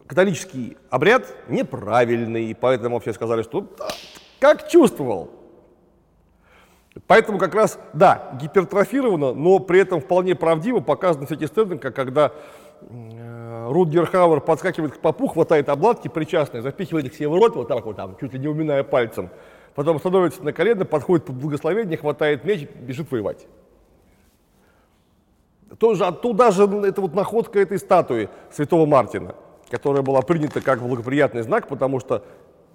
католический 0.08 0.78
обряд 0.90 1.34
неправильный, 1.48 2.46
и 2.46 2.54
поэтому 2.54 3.00
все 3.00 3.14
сказали, 3.14 3.42
что 3.42 3.62
«Да, 3.62 3.88
как 4.40 4.68
чувствовал. 4.68 5.30
Поэтому 7.08 7.38
как 7.38 7.54
раз, 7.54 7.78
да, 7.94 8.38
гипертрофировано, 8.42 9.34
но 9.34 9.60
при 9.60 9.82
этом 9.82 10.00
вполне 10.00 10.34
правдиво 10.34 10.80
показаны 10.80 11.26
все 11.26 11.36
эти 11.36 11.46
сцены, 11.46 11.78
как 11.78 11.94
когда 11.94 12.32
э, 12.82 13.68
Рутгер 13.70 14.06
Хауэр 14.06 14.42
подскакивает 14.42 14.94
к 14.94 15.00
попу, 15.00 15.28
хватает 15.28 15.70
обладки 15.70 16.08
причастные, 16.08 16.62
запихивает 16.62 17.06
их 17.06 17.14
себе 17.14 17.30
в 17.30 17.36
рот, 17.36 17.56
вот 17.56 17.68
так 17.68 17.86
вот 17.86 17.96
там, 17.96 18.16
чуть 18.20 18.34
ли 18.34 18.40
не 18.40 18.48
уминая 18.48 18.84
пальцем. 18.84 19.30
Потом 19.76 20.00
становится 20.00 20.44
на 20.44 20.54
колено, 20.54 20.86
подходит 20.86 21.26
под 21.26 21.36
благословение, 21.36 21.98
хватает 21.98 22.46
меч, 22.46 22.68
бежит 22.80 23.12
воевать. 23.12 23.46
Тоже 25.80 26.06
оттуда 26.06 26.52
же 26.52 26.64
это 26.64 27.02
вот 27.02 27.14
находка 27.14 27.60
этой 27.60 27.80
статуи 27.80 28.30
святого 28.52 28.86
Мартина, 28.86 29.36
которая 29.70 30.02
была 30.02 30.22
принята 30.22 30.62
как 30.62 30.82
благоприятный 30.82 31.42
знак, 31.42 31.68
потому 31.68 32.00
что 32.00 32.24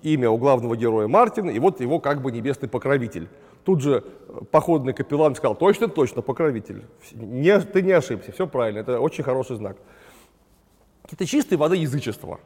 имя 0.03 0.31
у 0.31 0.37
главного 0.37 0.77
героя 0.77 1.09
Мартин, 1.09 1.49
и 1.49 1.59
вот 1.59 1.81
его 1.81 1.99
как 2.01 2.21
бы 2.21 2.33
небесный 2.33 2.69
покровитель. 2.69 3.29
Тут 3.65 3.83
же 3.83 4.05
э, 4.29 4.41
походный 4.51 4.93
капеллан 4.93 5.35
сказал, 5.35 5.55
точно, 5.55 5.89
точно, 5.89 6.23
покровитель. 6.23 6.85
Не, 7.13 7.59
ты 7.61 7.83
не 7.83 7.93
ошибся, 7.93 8.33
все 8.33 8.47
правильно, 8.47 8.79
это 8.79 9.01
очень 9.01 9.25
хороший 9.25 9.57
знак. 9.57 9.77
Это 11.11 11.27
чистой 11.27 11.59
воды 11.59 11.77
язычество. 11.77 12.41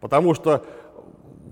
Потому 0.00 0.34
что 0.34 0.64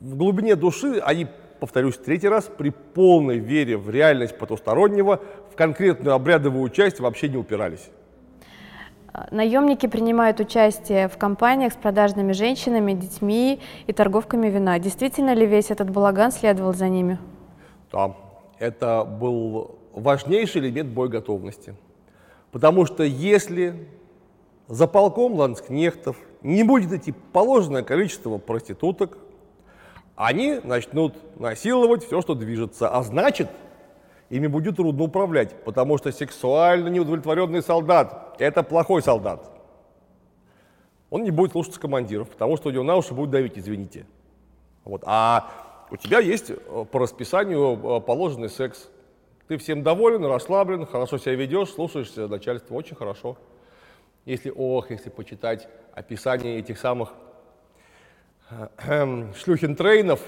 в 0.03 0.17
глубине 0.17 0.57
души 0.57 1.01
они, 1.05 1.27
повторюсь 1.61 1.97
третий 1.97 2.29
раз, 2.29 2.51
при 2.59 2.71
полной 2.71 3.39
вере 3.39 3.77
в 3.77 3.89
реальность 3.89 4.37
потустороннего, 4.37 5.21
в 5.51 5.57
конкретную 5.57 6.15
обрядовую 6.15 6.69
часть 6.71 7.01
вообще 7.01 7.29
не 7.29 7.37
упирались. 7.37 7.89
Наемники 9.31 9.87
принимают 9.87 10.41
участие 10.41 11.09
в 11.09 11.19
кампаниях 11.19 11.75
с 11.75 11.77
продажными 11.77 12.33
женщинами, 12.33 12.95
детьми 12.95 13.61
и 13.87 13.93
торговками 13.93 14.49
вина. 14.49 14.79
Действительно 14.79 15.35
ли 15.35 15.47
весь 15.47 15.71
этот 15.71 15.91
балаган 15.91 16.33
следовал 16.33 16.73
за 16.73 16.89
ними? 16.89 17.19
Да, 17.93 18.15
это 18.63 19.03
был 19.05 19.77
важнейший 19.93 20.61
элемент 20.61 20.91
боеготовности. 20.91 21.75
Потому 22.53 22.87
что 22.87 23.03
если 23.03 23.89
за 24.69 24.87
полком 24.87 25.35
ланскнехтов 25.35 26.17
не 26.43 26.63
будет 26.63 26.93
идти 26.93 27.13
положенное 27.33 27.83
количество 27.83 28.39
проституток, 28.39 29.19
они 30.15 30.61
начнут 30.63 31.17
насиловать 31.41 32.05
все, 32.05 32.23
что 32.23 32.37
движется, 32.37 32.89
а 32.89 33.03
значит, 33.03 33.51
ими 34.31 34.47
будет 34.47 34.77
трудно 34.77 35.05
управлять, 35.05 35.65
потому 35.65 35.99
что 35.99 36.13
сексуально 36.13 36.87
неудовлетворенный 36.87 37.63
солдат– 37.63 38.37
это 38.39 38.63
плохой 38.63 39.03
солдат. 39.03 39.51
Он 41.11 41.25
не 41.25 41.33
будет 41.33 41.51
слушаться 41.51 41.81
командиров, 41.81 42.29
потому 42.29 42.57
что 42.57 42.69
у 42.69 42.73
него 42.73 42.85
на 42.85 42.95
уши 42.95 43.13
будет 43.13 43.31
давить, 43.31 43.59
извините. 43.59 44.07
Вот. 44.85 45.03
А 45.05 45.51
у 45.93 45.97
тебя 45.99 46.21
есть 46.21 46.51
э, 46.51 46.85
по 46.91 47.01
расписанию 47.01 47.75
э, 47.75 48.01
положенный 48.01 48.49
секс. 48.49 48.89
Ты 49.47 49.59
всем 49.59 49.83
доволен, 49.83 50.25
расслаблен, 50.25 50.87
хорошо 50.87 51.19
себя 51.19 51.35
ведешь, 51.35 51.69
слушаешься 51.69 52.29
начальства, 52.29 52.75
очень 52.75 52.97
хорошо. 52.97 53.37
Если, 54.25 54.49
ох, 54.49 54.91
если 54.91 55.11
почитать 55.11 55.69
описание 55.93 56.59
этих 56.59 56.79
самых 56.79 57.13
э, 58.49 59.33
шлюхентрейнов, 59.37 60.21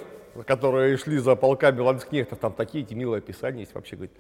которые 0.47 0.99
шли 0.99 1.17
за 1.17 1.35
полками 1.35 1.81
ланскнехтов, 1.81 2.41
там 2.41 2.53
такие 2.53 2.85
эти 2.85 2.93
милые 2.93 3.21
описания 3.21 3.61
есть 3.61 3.75
вообще, 3.75 3.97
говорит. 3.97 4.17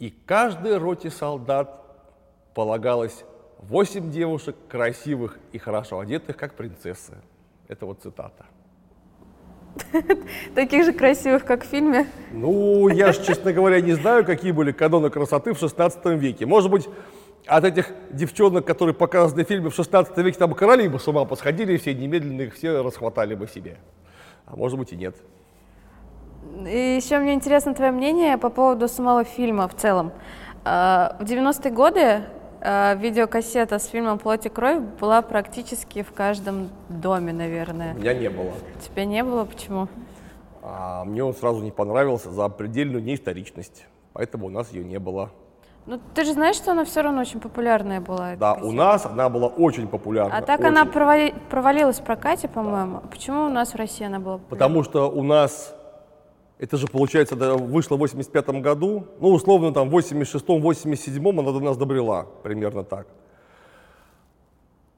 И 0.00 0.10
каждой 0.10 0.78
роте 0.78 1.08
солдат 1.08 1.82
полагалось 2.52 3.24
восемь 3.58 4.10
девушек 4.10 4.56
красивых 4.68 5.38
и 5.52 5.58
хорошо 5.58 6.00
одетых, 6.00 6.36
как 6.36 6.54
принцессы. 6.54 7.14
Это 7.68 7.86
вот 7.86 8.02
цитата. 8.02 8.46
Таких 10.54 10.84
же 10.84 10.92
красивых, 10.92 11.44
как 11.44 11.64
в 11.64 11.66
фильме? 11.66 12.06
Ну, 12.32 12.88
я 12.88 13.12
же, 13.12 13.22
честно 13.24 13.52
говоря, 13.52 13.80
не 13.80 13.92
знаю, 13.92 14.24
какие 14.24 14.52
были 14.52 14.72
каноны 14.72 15.10
красоты 15.10 15.54
в 15.54 15.58
16 15.58 16.04
веке. 16.20 16.46
Может 16.46 16.70
быть, 16.70 16.88
от 17.46 17.64
этих 17.64 17.92
девчонок, 18.10 18.64
которые 18.64 18.94
показаны 18.94 19.44
в 19.44 19.48
фильме 19.48 19.70
в 19.70 19.74
16 19.74 20.16
веке, 20.18 20.38
там 20.38 20.54
короли 20.54 20.88
бы 20.88 20.98
с 20.98 21.08
ума 21.08 21.24
посходили, 21.24 21.74
и 21.74 21.76
все 21.76 21.94
немедленно 21.94 22.42
их 22.42 22.54
все 22.54 22.82
расхватали 22.82 23.34
бы 23.34 23.46
себе. 23.46 23.78
А 24.46 24.56
может 24.56 24.78
быть 24.78 24.92
и 24.92 24.96
нет. 24.96 25.16
И 26.66 26.96
еще 26.96 27.18
мне 27.18 27.34
интересно 27.34 27.74
твое 27.74 27.90
мнение 27.90 28.38
по 28.38 28.50
поводу 28.50 28.88
самого 28.88 29.24
фильма 29.24 29.68
в 29.68 29.74
целом. 29.74 30.12
А, 30.64 31.16
в 31.20 31.24
90-е 31.24 31.70
годы 31.70 32.22
видеокассета 32.64 33.78
с 33.78 33.86
фильмом 33.86 34.18
«Плоть 34.18 34.46
и 34.46 34.48
кровь» 34.48 34.80
была 34.98 35.20
практически 35.22 36.02
в 36.02 36.12
каждом 36.12 36.70
доме, 36.88 37.32
наверное. 37.32 37.94
У 37.94 37.98
меня 37.98 38.14
не 38.14 38.30
было. 38.30 38.52
Тебя 38.80 39.04
не 39.04 39.22
было? 39.22 39.44
Почему? 39.44 39.88
А 40.62 41.04
мне 41.04 41.22
он 41.22 41.34
сразу 41.34 41.62
не 41.62 41.70
понравился 41.70 42.30
за 42.30 42.48
предельную 42.48 43.04
неисторичность, 43.04 43.86
поэтому 44.14 44.46
у 44.46 44.50
нас 44.50 44.72
ее 44.72 44.82
не 44.82 44.98
было. 44.98 45.30
Ну, 45.86 46.00
ты 46.14 46.24
же 46.24 46.32
знаешь, 46.32 46.56
что 46.56 46.70
она 46.70 46.86
все 46.86 47.02
равно 47.02 47.20
очень 47.20 47.40
популярная 47.40 48.00
была. 48.00 48.36
Да, 48.36 48.54
у 48.54 48.72
нас 48.72 49.04
она 49.04 49.28
была 49.28 49.48
очень 49.48 49.86
популярна. 49.86 50.34
А 50.34 50.40
так 50.40 50.60
очень. 50.60 50.70
она 50.70 50.86
провали... 50.86 51.34
провалилась 51.50 52.00
в 52.00 52.02
прокате, 52.02 52.48
по-моему. 52.48 53.00
Да. 53.02 53.08
Почему 53.08 53.44
у 53.44 53.48
нас 53.50 53.74
в 53.74 53.76
России 53.76 54.06
она 54.06 54.18
была 54.18 54.38
популярна? 54.38 54.48
Потому 54.48 54.82
что 54.82 55.10
у 55.10 55.22
нас, 55.22 55.76
это 56.58 56.76
же, 56.76 56.86
получается, 56.86 57.34
вышло 57.34 57.96
в 57.96 58.00
85 58.00 58.48
году, 58.60 59.06
ну, 59.20 59.28
условно, 59.28 59.72
там, 59.72 59.90
в 59.90 59.96
86-м, 59.96 60.62
87-м 60.62 61.40
она 61.40 61.52
до 61.52 61.60
нас 61.60 61.76
добрела, 61.76 62.26
примерно 62.42 62.84
так. 62.84 63.06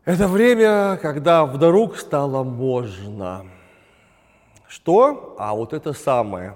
Это 0.05 0.29
время, 0.29 0.99
когда 0.99 1.45
вдруг 1.47 1.97
стало 1.97 2.45
можно. 2.45 3.47
Что? 4.69 5.35
А 5.39 5.55
вот 5.55 5.73
это 5.73 5.93
самое. 5.93 6.55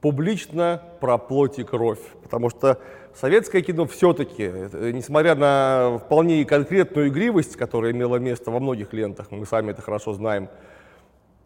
Публично 0.00 0.80
про 1.00 1.18
плоть 1.18 1.58
и 1.58 1.64
кровь. 1.64 2.00
Потому 2.22 2.48
что 2.48 2.78
советское 3.14 3.60
кино 3.60 3.86
все-таки, 3.86 4.50
несмотря 4.92 5.34
на 5.34 5.98
вполне 5.98 6.44
конкретную 6.44 7.08
игривость, 7.08 7.56
которая 7.56 7.92
имела 7.92 8.16
место 8.16 8.50
во 8.50 8.60
многих 8.60 8.94
лентах, 8.94 9.30
мы 9.30 9.44
сами 9.44 9.72
это 9.72 9.82
хорошо 9.82 10.14
знаем, 10.14 10.48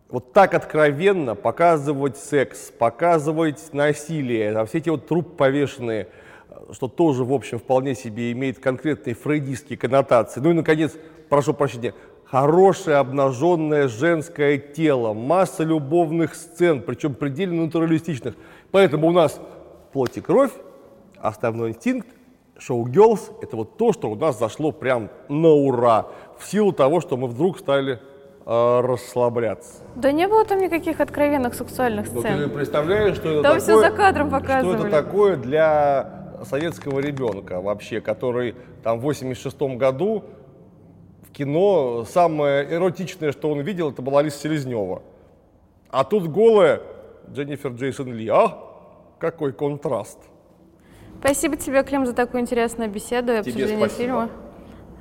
вот 0.09 0.33
так 0.33 0.55
откровенно 0.55 1.35
показывать 1.35 2.17
секс, 2.17 2.71
показывать 2.71 3.73
насилие, 3.73 4.57
а 4.57 4.65
все 4.65 4.79
эти 4.79 4.89
вот 4.89 5.07
труп 5.07 5.37
повешенные, 5.37 6.09
что 6.73 6.89
тоже, 6.89 7.25
в 7.25 7.33
общем, 7.33 7.59
вполне 7.59 7.95
себе 7.95 8.33
имеет 8.33 8.59
конкретные 8.59 9.15
фрейдистские 9.15 9.79
коннотации. 9.79 10.41
Ну 10.41 10.51
и, 10.51 10.55
наконец, 10.55 10.97
прошу 11.29 11.53
прощения, 11.53 11.95
хорошее 12.25 12.97
обнаженное 12.97 13.89
женское 13.89 14.59
тело, 14.59 15.13
масса 15.13 15.63
любовных 15.63 16.35
сцен, 16.35 16.83
причем 16.83 17.15
предельно 17.15 17.65
натуралистичных. 17.65 18.35
Поэтому 18.71 19.09
у 19.09 19.13
нас 19.13 19.41
плоть 19.93 20.17
и 20.17 20.21
кровь, 20.21 20.53
основной 21.19 21.71
инстинкт, 21.71 22.09
шоу-гелс– 22.59 23.31
это 23.43 23.57
вот 23.57 23.77
то, 23.77 23.93
что 23.93 24.11
у 24.11 24.15
нас 24.15 24.39
зашло 24.39 24.73
прям 24.73 25.11
на 25.29 25.49
ура, 25.49 26.09
в 26.39 26.47
силу 26.47 26.73
того, 26.73 27.01
что 27.01 27.17
мы 27.17 27.29
вдруг 27.29 27.59
стали 27.59 28.01
расслабляться. 28.49 29.83
Да 29.95 30.11
не 30.11 30.27
было 30.27 30.43
там 30.45 30.59
никаких 30.61 31.01
откровенных 31.01 31.55
сексуальных 31.55 32.11
ну, 32.11 32.21
сцен. 32.21 32.41
Но 32.41 32.45
ты 32.45 32.49
представляешь, 32.49 33.17
что 33.17 33.29
это 33.29 33.43
там 33.43 33.59
такое? 33.59 33.61
все 33.61 33.79
за 33.79 33.91
кадром 33.91 34.31
показывали. 34.31 34.79
Что 34.79 34.87
это 34.87 35.05
такое 35.05 35.37
для 35.37 36.35
советского 36.49 37.01
ребенка 37.01 37.61
вообще, 37.61 38.01
который 38.01 38.55
там 38.83 39.01
в 39.01 39.03
86 39.03 39.61
году 39.77 40.25
в 41.23 41.31
кино 41.31 42.07
самое 42.09 42.65
эротичное, 42.73 43.33
что 43.33 43.51
он 43.51 43.61
видел, 43.61 43.91
это 43.91 44.01
была 44.01 44.21
Алиса 44.21 44.39
Селезнева. 44.39 45.03
А 45.91 46.05
тут 46.05 46.29
голая 46.29 46.81
Дженнифер 47.31 47.73
Джейсон 47.73 48.15
Ли. 48.15 48.29
А, 48.29 48.59
какой 49.19 49.53
контраст. 49.53 50.19
Спасибо 51.21 51.57
тебе, 51.57 51.83
Клим, 51.83 52.07
за 52.07 52.15
такую 52.15 52.41
интересную 52.41 52.91
беседу 52.91 53.33
и 53.33 53.37
обсуждение 53.37 53.89
фильма. 53.89 54.31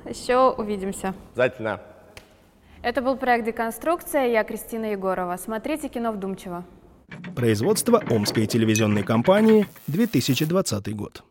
Еще 0.04 0.50
увидимся. 0.50 1.14
Обязательно. 1.32 1.80
Это 2.88 3.02
был 3.02 3.18
проект 3.18 3.44
«Деконструкция». 3.44 4.28
Я 4.28 4.44
Кристина 4.44 4.92
Егорова. 4.92 5.36
Смотрите 5.36 5.88
кино 5.88 6.10
вдумчиво. 6.10 6.64
Производство 7.36 8.02
Омской 8.08 8.46
телевизионной 8.46 9.02
компании, 9.02 9.66
2020 9.88 10.96
год. 10.96 11.22